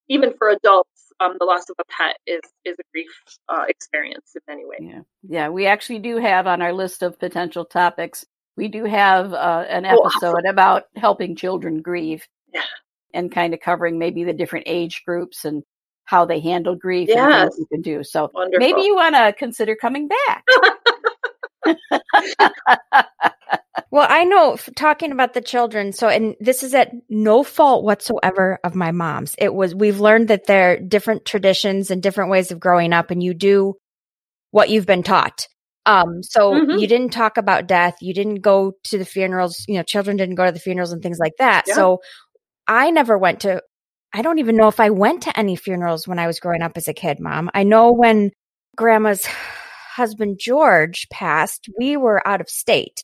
even 0.09 0.33
for 0.38 0.51
adults 0.51 1.12
um, 1.21 1.37
the 1.40 1.47
loss 1.47 1.69
of 1.71 1.77
a 1.81 1.85
pet 1.90 2.16
is 2.27 2.40
is 2.64 2.77
a 2.79 2.83
grief 2.92 3.11
uh, 3.49 3.64
experience 3.69 4.33
in 4.35 4.40
many 4.49 4.64
ways. 4.66 4.81
Yeah, 4.83 5.01
yeah. 5.27 5.49
We 5.49 5.66
actually 5.66 5.99
do 6.01 6.19
have 6.19 6.47
on 6.47 6.61
our 6.62 6.73
list 6.73 7.03
of 7.03 7.19
potential 7.19 7.64
topics 7.64 8.25
We 8.57 8.69
do 8.69 8.85
have 8.85 9.33
uh, 9.33 9.64
an 9.69 9.85
Oh, 9.87 9.99
episode 10.05 10.35
awesome. 10.35 10.47
about 10.47 10.85
helping 10.97 11.37
children 11.37 11.81
grieve 11.83 12.27
Yeah. 12.53 12.62
and 13.14 13.31
kind 13.33 13.55
of 13.55 13.61
covering 13.61 13.99
maybe 13.99 14.25
the 14.25 14.33
different 14.33 14.64
age 14.69 15.03
groups 15.07 15.45
and 15.45 15.62
how 16.05 16.25
they 16.25 16.40
handle 16.40 16.75
grief 16.77 17.09
and 17.09 17.19
Yes. 17.19 17.42
things 17.42 17.59
you 17.59 17.66
can 17.66 17.83
do. 17.83 18.05
So 18.05 18.31
Wonderful. 18.35 18.59
maybe 18.66 18.83
you 18.83 18.95
want 18.95 19.14
to 19.14 19.33
consider 19.38 19.75
coming 19.77 20.09
back. 20.09 20.45
Well, 23.97 24.07
I 24.11 24.25
know 24.25 24.59
talking 24.75 25.11
about 25.11 25.33
the 25.33 25.41
children. 25.41 25.95
So, 25.95 26.07
and 26.09 26.37
this 26.39 26.63
is 26.63 26.75
at 26.75 26.93
no 27.09 27.43
fault 27.43 27.83
whatsoever 27.83 28.59
of 28.63 28.75
my 28.75 28.93
mom's. 28.93 29.35
It 29.39 29.55
was, 29.55 29.75
we've 29.75 30.01
learned 30.01 30.29
that 30.29 30.45
there 30.47 30.73
are 30.73 30.77
different 30.79 31.25
traditions 31.25 31.91
and 31.91 32.03
different 32.03 32.31
ways 32.31 32.53
of 32.53 32.61
growing 32.61 32.93
up 32.93 33.11
and 33.11 33.23
you 33.23 33.33
do 33.33 33.73
what 34.51 34.69
you've 34.69 34.85
been 34.85 35.03
taught. 35.03 35.49
Um, 35.87 36.23
so 36.23 36.53
Mhm. 36.53 36.79
you 36.79 36.87
didn't 36.87 37.15
talk 37.15 37.39
about 37.39 37.69
death. 37.69 37.97
You 38.03 38.13
didn't 38.13 38.43
go 38.43 38.73
to 38.85 38.99
the 38.99 39.07
funerals. 39.07 39.65
You 39.67 39.77
know, 39.77 39.83
children 39.83 40.19
didn't 40.19 40.35
go 40.35 40.45
to 40.45 40.53
the 40.53 40.61
funerals 40.61 40.93
and 40.93 41.03
things 41.03 41.19
like 41.19 41.39
that. 41.39 41.65
Yeah. 41.67 41.73
So 41.77 42.03
I 42.69 42.91
never 42.91 43.17
went 43.17 43.41
to, 43.41 43.63
I 44.13 44.21
don't 44.21 44.41
even 44.41 44.59
know 44.59 44.69
if 44.69 44.79
I 44.79 44.91
went 44.91 45.23
to 45.23 45.39
any 45.39 45.57
funerals 45.57 46.07
when 46.07 46.19
I 46.19 46.27
was 46.27 46.39
growing 46.39 46.61
up 46.61 46.77
as 46.77 46.87
a 46.87 46.93
kid, 46.93 47.19
mom. 47.19 47.49
I 47.55 47.63
know 47.63 47.93
when 47.93 48.33
grandma's 48.77 49.25
husband 49.95 50.39
George 50.39 51.07
passed, 51.11 51.71
we 51.79 51.97
were 51.97 52.21
out 52.29 52.43
of 52.43 52.51
state. 52.51 53.03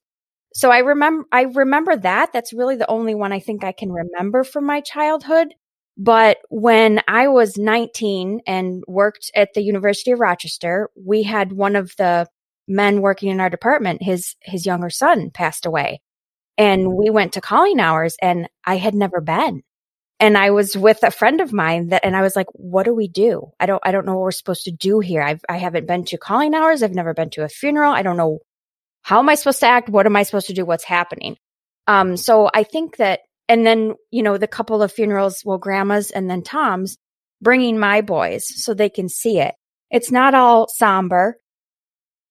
So 0.55 0.71
I 0.71 0.79
remember 0.79 1.27
I 1.33 1.43
remember 1.43 1.97
that. 1.97 2.33
That's 2.33 2.53
really 2.53 2.77
the 2.77 2.91
only 2.91 3.15
one 3.15 3.33
I 3.33 3.41
think 3.41 3.65
I 3.65 3.73
can 3.73 3.91
remember 3.91 4.45
from 4.45 4.65
my 4.67 4.81
childhood. 4.81 5.55
But 5.97 6.39
when 6.49 7.01
I 7.07 7.29
was 7.29 7.59
19 7.59 8.41
and 8.47 8.83
worked 8.89 9.31
at 9.35 9.51
the 9.55 9.63
University 9.63 10.13
of 10.13 10.21
Rochester, 10.21 10.91
we 10.97 11.23
had 11.23 11.53
one 11.53 11.77
of 11.77 11.95
the 11.99 12.29
men 12.69 13.03
working 13.03 13.31
in 13.31 13.41
our 13.41 13.51
department, 13.51 14.03
his 14.03 14.37
his 14.43 14.67
younger 14.67 14.91
son 14.91 15.31
passed 15.31 15.67
away. 15.67 16.01
And 16.59 16.87
mm-hmm. 16.87 16.99
we 16.99 17.11
went 17.11 17.33
to 17.35 17.41
calling 17.41 17.81
hours 17.81 18.17
and 18.23 18.49
I 18.65 18.77
had 18.77 18.95
never 18.95 19.21
been. 19.21 19.63
And 20.21 20.39
I 20.39 20.51
was 20.51 20.77
with 20.77 21.03
a 21.03 21.11
friend 21.11 21.41
of 21.41 21.53
mine 21.53 21.89
that 21.89 22.05
and 22.05 22.15
I 22.17 22.23
was 22.23 22.37
like, 22.37 22.47
what 22.53 22.85
do 22.85 22.95
we 22.95 23.09
do? 23.09 23.51
I 23.59 23.67
don't 23.67 23.83
I 23.85 23.91
don't 23.93 24.07
know 24.07 24.15
what 24.15 24.23
we're 24.23 24.31
supposed 24.33 24.65
to 24.65 24.71
do 24.71 25.01
here. 25.01 25.23
I've 25.23 25.45
I 25.49 25.57
haven't 25.59 25.87
been 25.87 26.05
to 26.07 26.19
calling 26.19 26.55
hours. 26.55 26.83
I've 26.83 26.95
never 26.95 27.15
been 27.15 27.31
to 27.31 27.45
a 27.45 27.49
funeral. 27.49 27.93
I 27.93 28.03
don't 28.03 28.17
know 28.17 28.41
how 29.03 29.19
am 29.19 29.29
I 29.29 29.35
supposed 29.35 29.61
to 29.61 29.67
act? 29.67 29.89
What 29.89 30.07
am 30.07 30.17
I 30.17 30.23
supposed 30.23 30.47
to 30.47 30.55
do? 30.55 30.65
What's 30.65 30.85
happening? 30.85 31.37
Um, 31.87 32.17
so 32.17 32.49
I 32.55 32.63
think 32.63 32.97
that, 32.97 33.21
and 33.49 33.67
then, 33.67 33.95
you 34.11 34.23
know, 34.23 34.39
the 34.39 34.47
couple 34.47 34.83
of 34.83 34.93
funerals, 34.93 35.43
well, 35.45 35.59
grandma's 35.59 36.11
and 36.11 36.31
then 36.31 36.43
Tom's 36.43 36.97
bringing 37.41 37.79
my 37.79 38.01
boys 38.01 38.45
so 38.63 38.73
they 38.73 38.89
can 38.89 39.09
see 39.09 39.41
it. 39.41 39.55
It's 39.91 40.11
not 40.11 40.35
all 40.35 40.69
somber. 40.69 41.37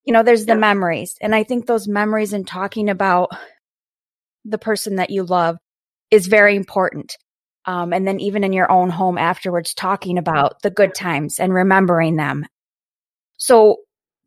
You 0.05 0.13
know, 0.13 0.23
there's 0.23 0.45
the 0.45 0.53
Yeah. 0.53 0.59
memories. 0.59 1.15
And 1.21 1.35
I 1.35 1.43
think 1.43 1.65
those 1.65 1.87
memories 1.87 2.33
and 2.33 2.47
talking 2.47 2.89
about 2.89 3.29
the 4.45 4.57
person 4.57 4.95
that 4.95 5.09
you 5.11 5.23
love 5.23 5.57
is 6.09 6.27
very 6.27 6.55
important. 6.55 7.17
Um, 7.65 7.93
and 7.93 8.07
then 8.07 8.19
even 8.19 8.43
in 8.43 8.53
your 8.53 8.71
own 8.71 8.89
home 8.89 9.17
afterwards, 9.19 9.75
talking 9.75 10.17
about 10.17 10.61
the 10.63 10.71
good 10.71 10.95
times 10.95 11.39
and 11.39 11.53
remembering 11.53 12.15
them. 12.15 12.45
So 13.37 13.77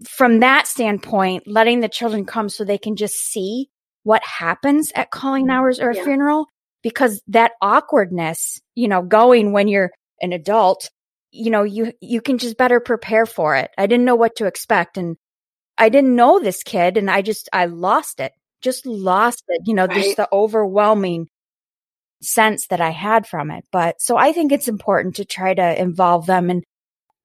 from 0.07 0.41
that 0.41 0.67
standpoint, 0.67 1.45
letting 1.47 1.81
the 1.81 1.89
children 1.89 2.25
come 2.25 2.49
so 2.49 2.65
they 2.65 2.79
can 2.79 2.97
just 2.97 3.15
see 3.15 3.69
what 4.03 4.23
happens 4.25 4.93
at 4.95 5.11
calling 5.11 5.45
mm-hmm. 5.45 5.53
hours 5.53 5.81
or 5.81 5.91
a 5.91 5.97
Yeah. 5.97 6.05
funeral, 6.05 6.47
because 6.83 7.23
that 7.29 7.53
awkwardness, 7.63 8.61
you 8.75 8.89
know, 8.89 9.03
going 9.03 9.53
when 9.53 9.69
you're 9.69 9.91
an 10.21 10.33
adult, 10.33 10.91
you 11.31 11.51
know, 11.51 11.63
you, 11.63 11.93
you 12.01 12.21
can 12.21 12.39
just 12.39 12.57
better 12.57 12.81
prepare 12.81 13.27
for 13.27 13.57
it. 13.57 13.71
I 13.79 13.87
didn't 13.87 14.05
know 14.05 14.15
what 14.15 14.37
to 14.37 14.47
expect 14.47 14.99
and 14.99 15.17
I 15.79 15.89
didn't 15.89 16.15
know 16.15 16.39
this 16.39 16.63
kid 16.63 16.97
and 16.97 17.11
I 17.11 17.23
just, 17.23 17.49
I 17.53 17.67
lost 17.67 18.21
it, 18.21 18.33
just 18.63 18.87
lost 18.87 19.43
it, 19.49 19.63
you 19.67 19.75
know, 19.75 19.87
Right. 19.87 20.03
just 20.03 20.17
the 20.17 20.29
overwhelming 20.33 21.29
sense 22.23 22.67
that 22.69 22.81
I 22.81 22.91
had 22.91 23.27
from 23.27 23.51
it. 23.51 23.65
But 23.73 24.01
so 24.01 24.17
I 24.17 24.33
think 24.33 24.53
it's 24.53 24.69
important 24.69 25.17
to 25.17 25.25
try 25.25 25.55
to 25.55 25.81
involve 25.81 26.27
them 26.27 26.51
and 26.51 26.63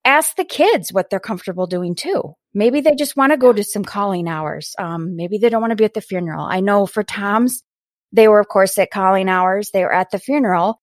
ask 0.06 0.36
the 0.36 0.46
kids 0.46 0.92
what 0.92 1.10
they're 1.10 1.20
comfortable 1.20 1.68
doing 1.68 1.94
too. 1.96 2.34
Maybe 2.54 2.82
they 2.82 2.96
just 2.96 3.16
want 3.16 3.32
to 3.32 3.38
go 3.38 3.54
to 3.54 3.64
some 3.64 3.86
calling 3.86 4.28
hours. 4.28 4.76
Um, 4.80 5.16
maybe 5.16 5.38
they 5.38 5.50
don't 5.50 5.62
want 5.62 5.72
to 5.72 5.76
be 5.76 5.86
at 5.86 5.94
the 5.94 6.02
funeral. 6.02 6.46
I 6.46 6.62
know 6.62 6.86
for 6.86 7.04
Tom's, 7.04 7.64
they 8.12 8.28
were 8.28 8.40
of 8.40 8.48
course 8.48 8.78
at 8.78 8.92
calling 8.92 9.30
hours. 9.30 9.70
They 9.72 9.84
were 9.84 9.94
at 9.94 10.10
the 10.12 10.20
funeral, 10.20 10.82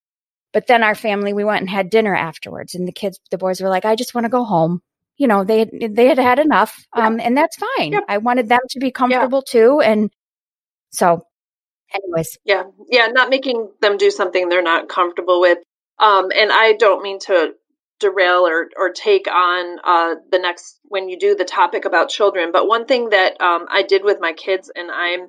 but 0.53 0.67
then 0.67 0.83
our 0.83 0.95
family, 0.95 1.33
we 1.33 1.45
went 1.45 1.61
and 1.61 1.71
had 1.71 1.91
dinner 1.91 2.15
afterwards 2.15 2.75
and 2.75 2.87
the 2.87 2.93
kids, 2.93 3.19
the 3.31 3.39
boys 3.39 3.61
were 3.61 3.69
like, 3.69 3.85
I 3.85 3.97
just 3.97 4.15
want 4.15 4.27
to 4.27 4.31
go 4.31 4.45
home. 4.45 4.81
You 5.19 5.29
know, 5.29 5.45
they, 5.45 5.61
had, 5.61 5.71
they 5.95 6.07
had 6.07 6.19
had 6.19 6.39
enough. 6.39 6.77
Um, 6.93 7.21
and 7.21 7.37
that's 7.37 7.57
fine. 7.57 7.93
Yep. 7.93 8.05
I 8.09 8.19
wanted 8.19 8.49
them 8.49 8.61
to 8.71 8.79
be 8.79 8.91
comfortable 8.91 9.43
too. 9.43 9.81
And 9.81 10.11
so 10.91 11.23
anyways, 11.95 12.39
Yeah, 12.45 12.65
yeah, 12.91 13.07
not 13.07 13.31
making 13.31 13.71
them 13.81 13.97
do 13.97 14.11
something 14.11 14.49
they're 14.49 14.63
not 14.63 14.89
comfortable 14.89 15.41
with. 15.41 15.59
Um, 15.99 16.31
and 16.37 16.53
I 16.53 16.75
don't 16.75 17.03
mean 17.03 17.19
to 17.21 17.55
derail 18.01 18.47
or 18.47 18.69
or 18.77 18.91
take 18.91 19.27
on 19.29 19.79
uh, 19.85 20.17
the 20.31 20.39
next 20.39 20.81
when 20.85 21.09
you 21.09 21.19
do 21.19 21.35
the 21.35 21.45
topic 21.45 21.85
about 21.85 22.09
children, 22.09 22.53
but 22.53 22.69
one 22.69 22.87
thing 22.87 23.11
that 23.11 23.41
um, 23.41 23.67
I 23.71 23.83
did 23.83 24.05
with 24.05 24.19
my 24.21 24.33
kids, 24.33 24.71
and 24.75 24.91
I'm 24.91 25.29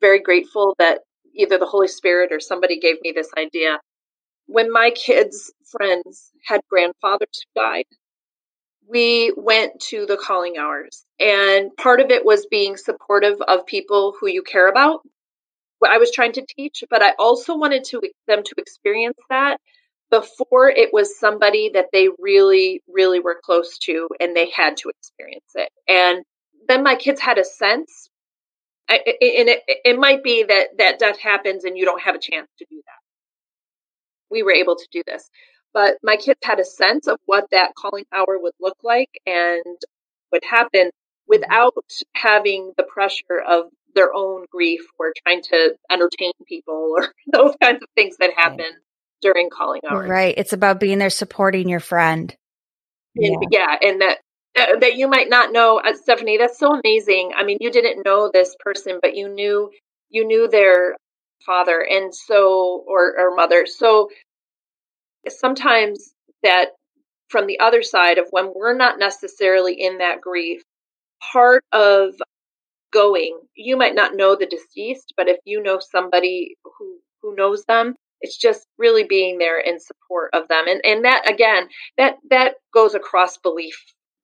very 0.00 0.20
grateful 0.20 0.74
that 0.78 1.00
either 1.34 1.58
the 1.58 1.66
Holy 1.66 1.88
Spirit 1.88 2.32
or 2.32 2.40
somebody 2.40 2.78
gave 2.80 2.96
me 3.02 3.12
this 3.14 3.30
idea. 3.36 3.78
When 4.46 4.72
my 4.72 4.90
kids' 4.90 5.52
friends 5.70 6.30
had 6.46 6.60
grandfathers 6.70 7.28
who 7.54 7.60
died, 7.60 7.84
we 8.88 9.32
went 9.36 9.72
to 9.90 10.06
the 10.06 10.16
calling 10.16 10.56
hours, 10.58 11.04
and 11.20 11.70
part 11.76 12.00
of 12.00 12.10
it 12.10 12.24
was 12.24 12.46
being 12.50 12.76
supportive 12.76 13.40
of 13.46 13.66
people 13.66 14.14
who 14.18 14.28
you 14.28 14.42
care 14.42 14.68
about. 14.68 15.00
What 15.80 15.92
I 15.92 15.98
was 15.98 16.10
trying 16.10 16.32
to 16.32 16.46
teach, 16.56 16.82
but 16.90 17.02
I 17.02 17.12
also 17.20 17.56
wanted 17.56 17.84
to 17.90 18.00
them 18.26 18.42
to 18.42 18.54
experience 18.58 19.18
that 19.30 19.58
before 20.10 20.70
it 20.70 20.90
was 20.92 21.18
somebody 21.18 21.70
that 21.74 21.86
they 21.92 22.08
really, 22.18 22.82
really 22.88 23.20
were 23.20 23.40
close 23.42 23.78
to 23.78 24.08
and 24.20 24.34
they 24.34 24.50
had 24.50 24.76
to 24.78 24.88
experience 24.88 25.52
it. 25.54 25.70
And 25.86 26.24
then 26.66 26.82
my 26.82 26.94
kids 26.94 27.20
had 27.20 27.38
a 27.38 27.44
sense, 27.44 28.08
I, 28.88 28.96
and 28.96 29.48
it, 29.48 29.62
it 29.66 29.98
might 29.98 30.22
be 30.22 30.44
that 30.44 30.68
that 30.78 30.98
death 30.98 31.18
happens 31.18 31.64
and 31.64 31.76
you 31.76 31.84
don't 31.84 32.02
have 32.02 32.14
a 32.14 32.20
chance 32.20 32.48
to 32.58 32.66
do 32.70 32.76
that. 32.76 33.00
We 34.30 34.42
were 34.42 34.52
able 34.52 34.76
to 34.76 34.88
do 34.90 35.02
this, 35.06 35.28
but 35.74 35.96
my 36.02 36.16
kids 36.16 36.40
had 36.42 36.60
a 36.60 36.64
sense 36.64 37.06
of 37.06 37.18
what 37.26 37.46
that 37.50 37.72
calling 37.76 38.04
hour 38.12 38.38
would 38.38 38.54
look 38.60 38.76
like 38.82 39.10
and 39.26 39.64
would 40.32 40.42
happen 40.48 40.90
without 41.26 41.74
having 42.14 42.72
the 42.76 42.84
pressure 42.84 43.40
of 43.46 43.66
their 43.94 44.12
own 44.14 44.46
grief 44.50 44.80
or 44.98 45.12
trying 45.24 45.42
to 45.42 45.74
entertain 45.90 46.32
people 46.46 46.94
or 46.96 47.12
those 47.32 47.54
kinds 47.60 47.82
of 47.82 47.88
things 47.94 48.16
that 48.18 48.30
happen 48.36 48.70
during 49.20 49.50
calling 49.50 49.80
hours. 49.88 50.08
right. 50.08 50.34
It's 50.36 50.52
about 50.52 50.80
being 50.80 50.98
there 50.98 51.10
supporting 51.10 51.68
your 51.68 51.80
friend. 51.80 52.34
And, 53.16 53.46
yeah. 53.50 53.76
and 53.80 54.00
that 54.00 54.18
uh, 54.58 54.78
that 54.80 54.96
you 54.96 55.08
might 55.08 55.28
not 55.28 55.52
know, 55.52 55.78
uh, 55.78 55.94
Stephanie. 55.94 56.38
That's 56.38 56.58
so 56.58 56.72
amazing. 56.72 57.32
I 57.36 57.44
mean, 57.44 57.58
you 57.60 57.70
didn't 57.70 58.04
know 58.04 58.30
this 58.32 58.56
person, 58.60 58.98
but 59.00 59.14
you 59.14 59.28
knew 59.28 59.70
you 60.10 60.26
knew 60.26 60.48
their 60.48 60.96
father, 61.44 61.80
and 61.80 62.14
so 62.14 62.84
or 62.86 63.14
or 63.18 63.34
mother. 63.34 63.66
So 63.66 64.08
sometimes 65.28 66.12
that 66.42 66.70
from 67.28 67.46
the 67.46 67.60
other 67.60 67.82
side 67.82 68.18
of 68.18 68.26
when 68.30 68.52
we're 68.54 68.76
not 68.76 68.98
necessarily 68.98 69.74
in 69.74 69.98
that 69.98 70.20
grief, 70.20 70.62
part 71.32 71.62
of 71.72 72.14
going, 72.92 73.38
you 73.54 73.76
might 73.76 73.94
not 73.94 74.16
know 74.16 74.34
the 74.34 74.46
deceased, 74.46 75.12
but 75.16 75.28
if 75.28 75.36
you 75.44 75.62
know 75.62 75.78
somebody 75.78 76.56
who 76.64 76.98
who 77.22 77.34
knows 77.36 77.64
them, 77.68 77.94
it's 78.20 78.36
just 78.36 78.66
really 78.78 79.04
being 79.04 79.38
there 79.38 79.58
in 79.60 79.78
support 79.80 80.30
of 80.34 80.48
them. 80.48 80.66
And 80.66 80.80
and 80.84 81.04
that 81.04 81.28
again, 81.28 81.68
that 81.96 82.16
that 82.30 82.54
goes 82.72 82.94
across 82.94 83.38
belief 83.38 83.76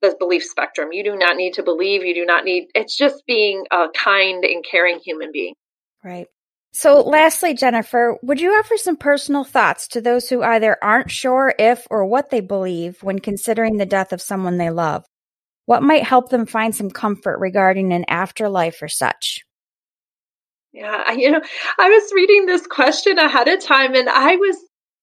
the 0.03 0.17
belief 0.19 0.45
spectrum. 0.45 0.93
You 0.93 1.05
do 1.05 1.17
not 1.17 1.37
need 1.37 1.55
to 1.55 1.63
believe, 1.63 2.05
you 2.05 2.15
do 2.15 2.27
not 2.27 2.45
need 2.45 2.69
it's 2.75 2.97
just 2.97 3.25
being 3.27 3.65
a 3.71 3.87
kind 3.95 4.45
and 4.45 4.65
caring 4.65 4.99
human 4.99 5.31
being. 5.33 5.55
Right. 6.03 6.27
So, 6.77 7.03
lastly, 7.03 7.55
Jennifer, 7.55 8.19
would 8.23 8.41
you 8.41 8.51
offer 8.51 8.77
some 8.77 8.97
personal 8.97 9.45
thoughts 9.45 9.87
to 9.89 10.01
those 10.01 10.29
who 10.29 10.43
either 10.43 10.77
aren't 10.83 11.11
sure 11.11 11.55
if 11.57 11.87
or 11.89 12.05
what 12.05 12.31
they 12.31 12.41
believe 12.41 13.01
when 13.01 13.21
considering 13.21 13.77
the 13.77 13.87
death 13.87 14.13
of 14.13 14.21
someone 14.21 14.59
they 14.59 14.71
love? 14.71 15.05
What 15.67 15.85
might 15.85 16.03
help 16.03 16.31
them 16.31 16.47
find 16.47 16.75
some 16.75 16.91
comfort 16.91 17.39
regarding 17.39 17.93
an 17.93 18.05
afterlife 18.09 18.83
or 18.83 18.89
such? 18.89 19.45
Yeah, 20.75 21.05
I- 21.07 21.13
you 21.15 21.31
know, 21.31 21.43
I 21.79 21.89
was 21.91 22.13
reading 22.15 22.47
this 22.47 22.67
question 22.67 23.19
ahead 23.19 23.49
of 23.49 23.61
time 23.63 23.95
and 23.95 24.11
I 24.11 24.37
was 24.37 24.59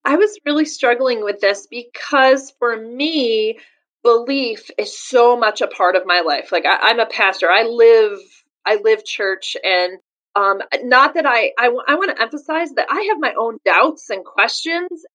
I 0.06 0.18
was 0.18 0.38
really 0.46 0.66
struggling 0.66 1.24
with 1.24 1.40
this 1.42 1.68
because 1.68 2.52
for 2.60 2.76
me, 2.78 3.60
belief 4.04 4.70
is 4.80 4.98
so 5.00 5.38
much 5.38 5.62
a 5.62 5.68
part 5.68 5.96
of 5.96 6.06
my 6.08 6.22
life. 6.22 6.52
Like 6.52 6.66
I, 6.66 6.78
I'm 6.92 7.00
a 7.00 7.08
pastor. 7.08 7.50
I 7.52 7.64
live 7.64 8.20
I 8.66 8.76
live 8.84 9.06
church 9.06 9.58
and 9.64 10.00
um 10.36 10.62
not 10.84 11.16
that 11.16 11.26
I 11.26 11.54
I, 11.58 11.68
I 11.88 11.96
want 11.96 12.16
to 12.16 12.22
emphasize 12.22 12.72
that 12.74 12.88
I 12.90 13.02
have 13.10 13.20
my 13.20 13.34
own 13.40 13.58
doubts 13.66 14.10
and 14.12 14.26
questions 14.26 15.06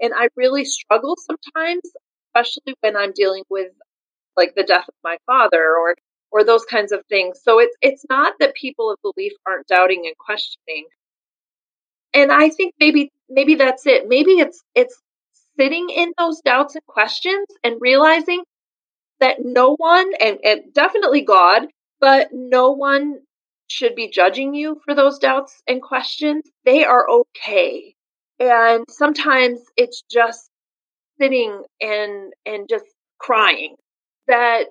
and 0.00 0.14
I 0.16 0.28
really 0.36 0.64
struggle 0.64 1.16
sometimes, 1.18 1.82
especially 2.36 2.74
when 2.82 2.96
I'm 2.96 3.12
dealing 3.14 3.44
with 3.50 3.72
like 4.36 4.54
the 4.56 4.64
death 4.64 4.88
of 4.88 4.94
my 5.04 5.18
father 5.26 5.62
or 5.62 5.96
or 6.32 6.44
those 6.44 6.64
kinds 6.64 6.92
of 6.92 7.04
things. 7.08 7.40
So 7.44 7.60
it's 7.60 7.76
it's 7.80 8.04
not 8.08 8.34
that 8.40 8.54
people 8.54 8.90
of 8.90 8.98
belief 9.02 9.32
aren't 9.46 9.66
doubting 9.68 10.04
and 10.06 10.16
questioning. 10.18 10.86
And 12.14 12.32
I 12.32 12.48
think 12.48 12.74
maybe 12.80 13.12
maybe 13.28 13.54
that's 13.54 13.86
it. 13.86 14.08
Maybe 14.08 14.32
it's 14.32 14.62
it's 14.74 15.00
sitting 15.58 15.90
in 15.90 16.12
those 16.18 16.40
doubts 16.40 16.74
and 16.74 16.84
questions 16.86 17.46
and 17.62 17.76
realizing 17.80 18.42
that 19.20 19.36
no 19.44 19.76
one 19.76 20.10
and, 20.20 20.38
and 20.42 20.74
definitely 20.74 21.22
God, 21.22 21.68
but 22.00 22.28
no 22.32 22.72
one 22.72 23.20
should 23.68 23.94
be 23.94 24.10
judging 24.10 24.54
you 24.54 24.80
for 24.84 24.94
those 24.94 25.18
doubts 25.18 25.62
and 25.68 25.80
questions. 25.80 26.42
They 26.64 26.84
are 26.84 27.06
okay. 27.08 27.94
And 28.40 28.84
sometimes 28.88 29.60
it's 29.76 30.02
just 30.10 30.50
sitting 31.20 31.62
and 31.80 32.32
and 32.44 32.68
just 32.68 32.86
crying 33.18 33.76
that 34.26 34.64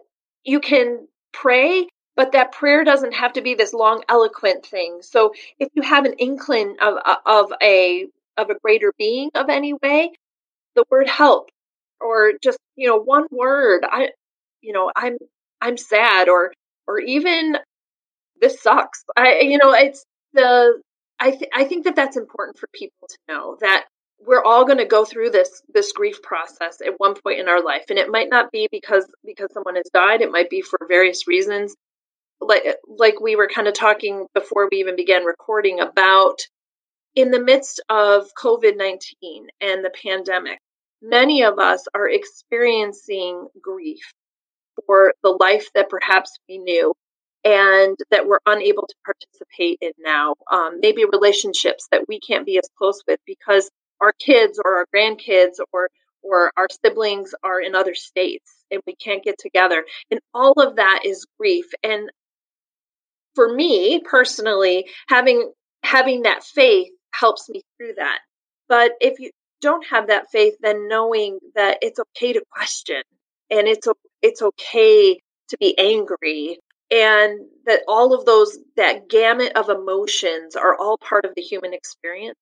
you 0.43 0.59
can 0.59 1.07
pray 1.34 1.88
but 2.17 2.34
that 2.34 2.51
prayer 2.51 2.84
doesn't 2.84 3.13
have 3.13 3.34
to 3.34 3.41
be 3.41 3.55
this 3.55 3.73
long 3.73 4.03
eloquent 4.09 4.65
thing. 4.65 4.99
So 5.01 5.34
if 5.59 5.69
you 5.75 5.82
have 5.82 6.05
an 6.05 6.13
inkling 6.15 6.77
of 6.82 6.95
uh, 7.05 7.15
of 7.25 7.53
a 7.63 8.07
of 8.38 8.49
a 8.49 8.55
greater 8.59 8.93
being 8.97 9.32
of 9.36 9.49
any 9.49 9.73
way 9.73 10.11
the 10.75 10.86
word 10.89 11.07
help 11.09 11.49
or 11.99 12.34
just 12.41 12.57
you 12.75 12.88
know 12.88 12.97
one 12.97 13.25
word 13.32 13.86
i 13.89 14.09
you 14.61 14.73
know 14.73 14.91
i'm 14.95 15.17
i'm 15.61 15.77
sad 15.77 16.29
or 16.29 16.53
or 16.88 16.99
even 16.99 17.57
this 18.41 18.61
sucks. 18.61 19.03
I 19.17 19.41
you 19.41 19.57
know 19.57 19.73
it's 19.73 20.05
the 20.34 20.82
i 21.19 21.32
th- 21.32 21.51
i 21.53 21.65
think 21.65 21.86
that 21.86 21.95
that's 21.95 22.17
important 22.17 22.57
for 22.57 22.67
people 22.73 23.07
to 23.09 23.17
know 23.29 23.57
that 23.61 23.86
we're 24.26 24.43
all 24.43 24.65
going 24.65 24.78
to 24.78 24.86
go 24.86 25.05
through 25.05 25.32
this 25.32 25.61
this 25.74 25.91
grief 25.91 26.22
process 26.22 26.82
at 26.86 26.93
one 26.97 27.15
point 27.15 27.39
in 27.39 27.47
our 27.47 27.63
life 27.63 27.86
and 27.89 27.99
it 27.99 28.09
might 28.09 28.30
not 28.30 28.51
be 28.51 28.67
because 28.72 29.05
because 29.26 29.49
someone 29.53 29.76
has 29.76 29.89
died 29.93 30.22
it 30.22 30.32
might 30.32 30.49
be 30.49 30.61
for 30.61 30.80
various 30.88 31.28
reasons. 31.28 31.76
Like 32.39 32.63
like 32.88 33.19
we 33.19 33.36
were 33.36 33.49
kind 33.53 33.67
of 33.67 33.74
talking 33.74 34.28
before 34.34 34.67
we 34.72 34.80
even 34.80 34.95
began 34.95 35.24
recording 35.24 35.80
about 35.80 36.39
in 37.15 37.32
the 37.32 37.41
midst 37.41 37.82
of 37.89 38.28
covid-19 38.41 38.99
and 39.59 39.84
the 39.84 39.91
pandemic 40.01 40.59
many 41.01 41.43
of 41.43 41.59
us 41.59 41.86
are 41.93 42.07
experiencing 42.09 43.47
grief 43.61 44.13
for 44.86 45.13
the 45.24 45.36
life 45.39 45.67
that 45.76 45.89
perhaps 45.89 46.38
we 46.47 46.57
knew 46.57 46.93
and 47.43 47.97
that 48.11 48.28
we're 48.28 48.39
unable 48.45 48.86
to 48.88 48.95
participate 49.03 49.80
in 49.82 49.91
now. 49.99 50.36
Um, 50.51 50.80
maybe 50.80 51.05
relationships 51.05 51.88
that 51.91 52.07
we 52.07 52.19
can't 52.19 52.45
be 52.45 52.57
as 52.57 52.69
close 52.78 53.01
with 53.07 53.19
because 53.26 53.69
our 54.02 54.14
kids 54.14 54.60
or 54.64 54.78
our 54.78 54.86
grandkids 54.93 55.56
or 55.72 55.89
or 56.24 56.52
our 56.58 56.68
siblings 56.84 57.34
are 57.43 57.60
in 57.60 57.76
other 57.76 57.95
states 57.95 58.52
and 58.70 58.82
we 58.86 58.95
can't 58.95 59.24
get 59.24 59.38
together. 59.39 59.84
And 60.12 60.20
all 60.34 60.54
of 60.54 60.76
that 60.76 61.02
is 61.04 61.26
grief. 61.39 61.66
And 61.84 62.10
for 63.36 63.54
me 63.54 64.02
personally 64.04 64.88
having 65.08 65.52
having 65.84 66.24
that 66.24 66.43
faith 66.43 66.89
helps 67.12 67.49
me 67.49 67.64
through 67.78 67.93
that. 67.97 68.20
But 68.68 68.91
if 69.02 69.20
you 69.20 69.32
don't 69.62 69.86
have 69.88 70.08
that 70.08 70.32
faith 70.32 70.56
then 70.62 70.88
knowing 70.88 71.39
that 71.56 71.78
it's 71.82 71.99
okay 71.99 72.34
to 72.34 72.43
question 72.52 73.02
and 73.49 73.68
it's 73.68 73.88
it's 74.22 74.41
okay 74.41 75.20
to 75.49 75.58
be 75.60 75.78
angry 75.78 76.60
and 76.89 77.39
that 77.66 77.82
all 77.88 78.14
of 78.14 78.26
those 78.26 78.58
that 78.76 79.08
gamut 79.08 79.54
of 79.56 79.70
emotions 79.70 80.56
are 80.56 80.76
all 80.76 80.97
part 80.97 81.26
of 81.26 81.32
the 81.36 81.41
human 81.41 81.74
experience 81.74 82.38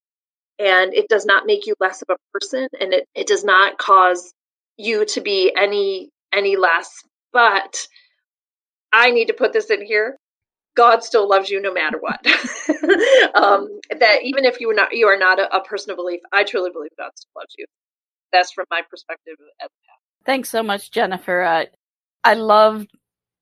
and 0.60 0.92
it 0.92 1.08
does 1.08 1.24
not 1.24 1.46
make 1.46 1.66
you 1.66 1.74
less 1.80 2.02
of 2.02 2.08
a 2.10 2.38
person 2.38 2.68
and 2.78 2.92
it, 2.92 3.08
it 3.14 3.26
does 3.26 3.44
not 3.44 3.78
cause 3.78 4.32
you 4.76 5.04
to 5.06 5.20
be 5.20 5.52
any 5.56 6.10
any 6.32 6.56
less. 6.56 6.90
But 7.32 7.86
i 8.92 9.10
need 9.10 9.26
to 9.26 9.34
put 9.34 9.52
this 9.52 9.70
in 9.70 9.84
here. 9.84 10.16
God 10.76 11.02
still 11.02 11.28
loves 11.28 11.50
you 11.50 11.60
no 11.60 11.72
matter 11.72 11.98
what. 11.98 12.24
Um, 13.34 13.80
that 13.98 14.18
even 14.22 14.44
if 14.44 14.60
you 14.60 14.70
are 14.70 14.74
not 14.74 14.94
you 14.94 15.06
are 15.06 15.18
not 15.18 15.38
a, 15.38 15.54
a, 15.54 15.62
person 15.62 15.90
of 15.90 15.96
belief 15.96 16.20
i 16.32 16.42
truly 16.42 16.70
believe 16.70 16.90
god 16.98 17.10
still 17.14 17.30
loves 17.36 17.54
you. 17.56 17.64
That's 18.32 18.52
from 18.52 18.66
my 18.70 18.82
perspective 18.88 19.36
thanks 20.26 20.48
so 20.48 20.62
much 20.62 20.90
jennifer. 20.90 21.42
Uh, 21.42 21.64
i 22.24 22.34
love 22.34 22.86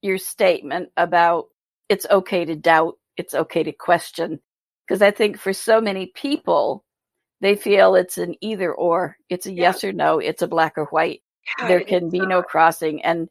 your 0.03 0.19
statement 0.19 0.91
about 0.97 1.47
it's 1.89 2.07
okay 2.11 2.45
to 2.45 2.55
doubt 2.55 2.99
it's 3.17 3.35
okay 3.35 3.63
to 3.63 3.73
question 3.73 4.41
because 4.87 5.01
i 5.01 5.11
think 5.11 5.39
for 5.39 5.53
so 5.53 5.81
many 5.81 6.07
people 6.15 6.85
they 7.41 7.57
feel 7.57 7.95
it's 7.95 8.19
an 8.19 8.35
either 8.41 8.73
or. 8.73 9.17
It's 9.29 9.47
a 9.47 9.53
yeah. 9.53 9.63
yes 9.63 9.85
or 9.85 9.93
no. 9.93 10.19
It's 10.19 10.43
a 10.43 10.49
black 10.49 10.75
or 10.77 10.87
white. 10.87 11.23
God, 11.59 11.69
there 11.69 11.81
can 11.81 12.11
be 12.11 12.19
not. 12.19 12.29
no 12.29 12.43
crossing. 12.43 13.05
And 13.05 13.29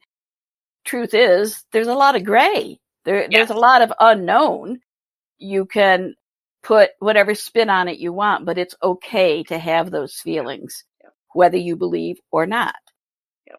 truth 0.86 1.14
is, 1.14 1.64
there's 1.72 1.88
a 1.88 1.93
lot 1.93 2.16
of 2.16 2.24
gray. 2.24 2.80
There, 3.05 3.22
yes. 3.22 3.30
There's 3.32 3.49
a 3.49 3.60
lot 3.60 3.82
of 3.82 3.93
unknown. 3.99 4.80
You 5.38 5.66
can 5.66 6.16
put 6.64 6.91
whatever 6.99 7.36
spin 7.36 7.70
on 7.70 7.88
it 7.88 7.99
you 7.99 8.12
want, 8.12 8.45
but 8.45 8.58
it's 8.58 8.76
okay 8.82 9.43
to 9.43 9.58
have 9.58 9.91
those 9.91 10.16
feelings, 10.16 10.84
whether 11.34 11.58
you 11.58 11.76
believe 11.76 12.18
or 12.32 12.45
not. 12.45 12.76
Yeah. 13.45 13.55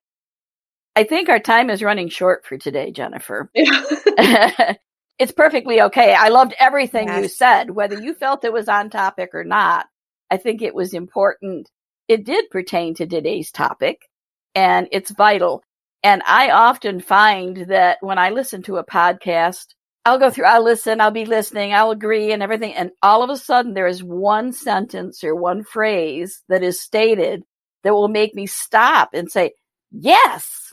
I 0.96 1.04
think 1.04 1.28
our 1.28 1.38
time 1.38 1.70
is 1.70 1.82
running 1.82 2.08
short 2.08 2.44
for 2.46 2.58
today, 2.58 2.90
Jennifer. 2.90 3.50
it's 3.54 5.32
perfectly 5.34 5.82
okay. 5.82 6.14
I 6.14 6.28
loved 6.28 6.54
everything 6.58 7.08
yes. 7.08 7.22
you 7.22 7.28
said, 7.28 7.70
whether 7.70 8.00
you 8.00 8.14
felt 8.14 8.44
it 8.44 8.52
was 8.52 8.68
on 8.68 8.90
topic 8.90 9.30
or 9.34 9.44
not. 9.44 9.86
I 10.30 10.36
think 10.36 10.62
it 10.62 10.74
was 10.74 10.94
important. 10.94 11.70
It 12.06 12.24
did 12.24 12.50
pertain 12.50 12.94
to 12.94 13.06
today's 13.06 13.50
topic 13.50 14.08
and 14.54 14.88
it's 14.92 15.10
vital. 15.10 15.62
And 16.02 16.22
I 16.24 16.50
often 16.50 17.00
find 17.00 17.56
that 17.68 17.98
when 18.00 18.18
I 18.18 18.30
listen 18.30 18.62
to 18.64 18.76
a 18.76 18.84
podcast, 18.84 19.66
I'll 20.04 20.18
go 20.18 20.30
through, 20.30 20.46
I'll 20.46 20.64
listen, 20.64 21.00
I'll 21.00 21.10
be 21.10 21.26
listening, 21.26 21.74
I'll 21.74 21.90
agree 21.90 22.32
and 22.32 22.42
everything. 22.42 22.74
And 22.74 22.90
all 23.02 23.22
of 23.22 23.30
a 23.30 23.36
sudden 23.36 23.74
there 23.74 23.86
is 23.86 24.02
one 24.02 24.52
sentence 24.52 25.22
or 25.24 25.34
one 25.34 25.64
phrase 25.64 26.42
that 26.48 26.62
is 26.62 26.80
stated 26.80 27.42
that 27.84 27.92
will 27.92 28.08
make 28.08 28.34
me 28.34 28.46
stop 28.46 29.10
and 29.12 29.30
say, 29.30 29.52
yes. 29.90 30.72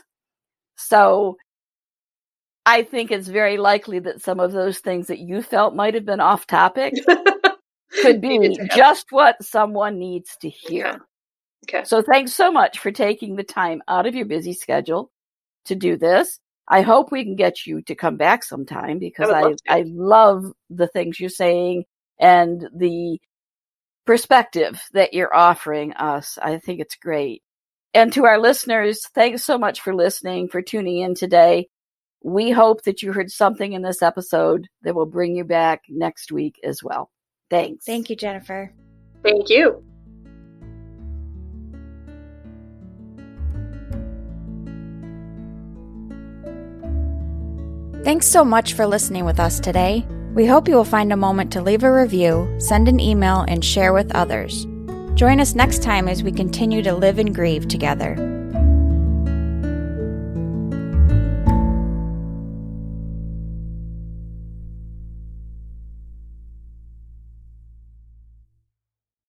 So 0.77 1.37
I 2.65 2.83
think 2.83 3.11
it's 3.11 3.27
very 3.27 3.57
likely 3.57 3.99
that 3.99 4.21
some 4.21 4.39
of 4.39 4.51
those 4.51 4.79
things 4.79 5.07
that 5.07 5.19
you 5.19 5.41
felt 5.41 5.75
might 5.75 5.93
have 5.93 6.05
been 6.05 6.19
off 6.19 6.47
topic 6.47 6.93
could 8.01 8.21
be 8.21 8.57
just 8.75 9.07
what 9.11 9.43
someone 9.43 9.99
needs 9.99 10.37
to 10.41 10.49
hear. 10.49 10.87
Okay. 11.67 11.79
okay. 11.79 11.83
So 11.85 12.01
thanks 12.01 12.33
so 12.33 12.51
much 12.51 12.79
for 12.79 12.91
taking 12.91 13.35
the 13.35 13.43
time 13.43 13.81
out 13.87 14.05
of 14.05 14.15
your 14.15 14.25
busy 14.25 14.53
schedule 14.53 15.11
to 15.65 15.75
do 15.75 15.97
this. 15.97 16.39
I 16.67 16.81
hope 16.81 17.11
we 17.11 17.23
can 17.23 17.35
get 17.35 17.65
you 17.65 17.81
to 17.83 17.95
come 17.95 18.17
back 18.17 18.43
sometime 18.43 18.97
because 18.97 19.29
I, 19.29 19.43
I, 19.69 19.79
I 19.79 19.83
love 19.87 20.51
the 20.69 20.87
things 20.87 21.19
you're 21.19 21.29
saying 21.29 21.85
and 22.19 22.67
the 22.75 23.19
perspective 24.05 24.81
that 24.93 25.13
you're 25.13 25.35
offering 25.35 25.93
us. 25.93 26.39
I 26.41 26.57
think 26.57 26.79
it's 26.79 26.95
great. 26.95 27.43
And 27.93 28.11
to 28.13 28.25
our 28.25 28.39
listeners, 28.39 29.07
thanks 29.13 29.43
so 29.43 29.57
much 29.57 29.81
for 29.81 29.95
listening, 29.95 30.49
for 30.49 30.61
tuning 30.61 30.99
in 30.99 31.15
today. 31.15 31.69
We 32.23 32.49
hope 32.49 32.83
that 32.83 33.03
you 33.03 33.13
heard 33.13 33.31
something 33.31 33.73
in 33.73 33.83
this 33.83 34.01
episode 34.01 34.67
that 34.81 34.95
will 34.95 35.05
bring 35.05 35.35
you 35.35 35.43
back 35.43 35.83
next 35.87 36.31
week 36.31 36.59
as 36.63 36.83
well. 36.83 37.09
Thanks. 37.49 37.85
Thank 37.85 38.09
you, 38.09 38.15
Jennifer. 38.15 38.73
Thank 39.23 39.49
you. 39.49 39.83
Thanks 48.03 48.27
so 48.27 48.45
much 48.45 48.73
for 48.73 48.85
listening 48.85 49.25
with 49.25 49.39
us 49.39 49.59
today. 49.59 50.05
We 50.35 50.45
hope 50.45 50.67
you 50.67 50.75
will 50.75 50.83
find 50.83 51.11
a 51.11 51.17
moment 51.17 51.51
to 51.53 51.61
leave 51.61 51.83
a 51.83 51.91
review, 51.91 52.53
send 52.59 52.87
an 52.87 52.99
email, 52.99 53.45
and 53.47 53.65
share 53.65 53.93
with 53.93 54.13
others. 54.13 54.67
Join 55.15 55.39
us 55.39 55.55
next 55.55 55.81
time 55.81 56.07
as 56.07 56.21
we 56.21 56.31
continue 56.31 56.83
to 56.83 56.93
live 56.93 57.17
and 57.19 57.33
grieve 57.33 57.67
together. 57.67 58.34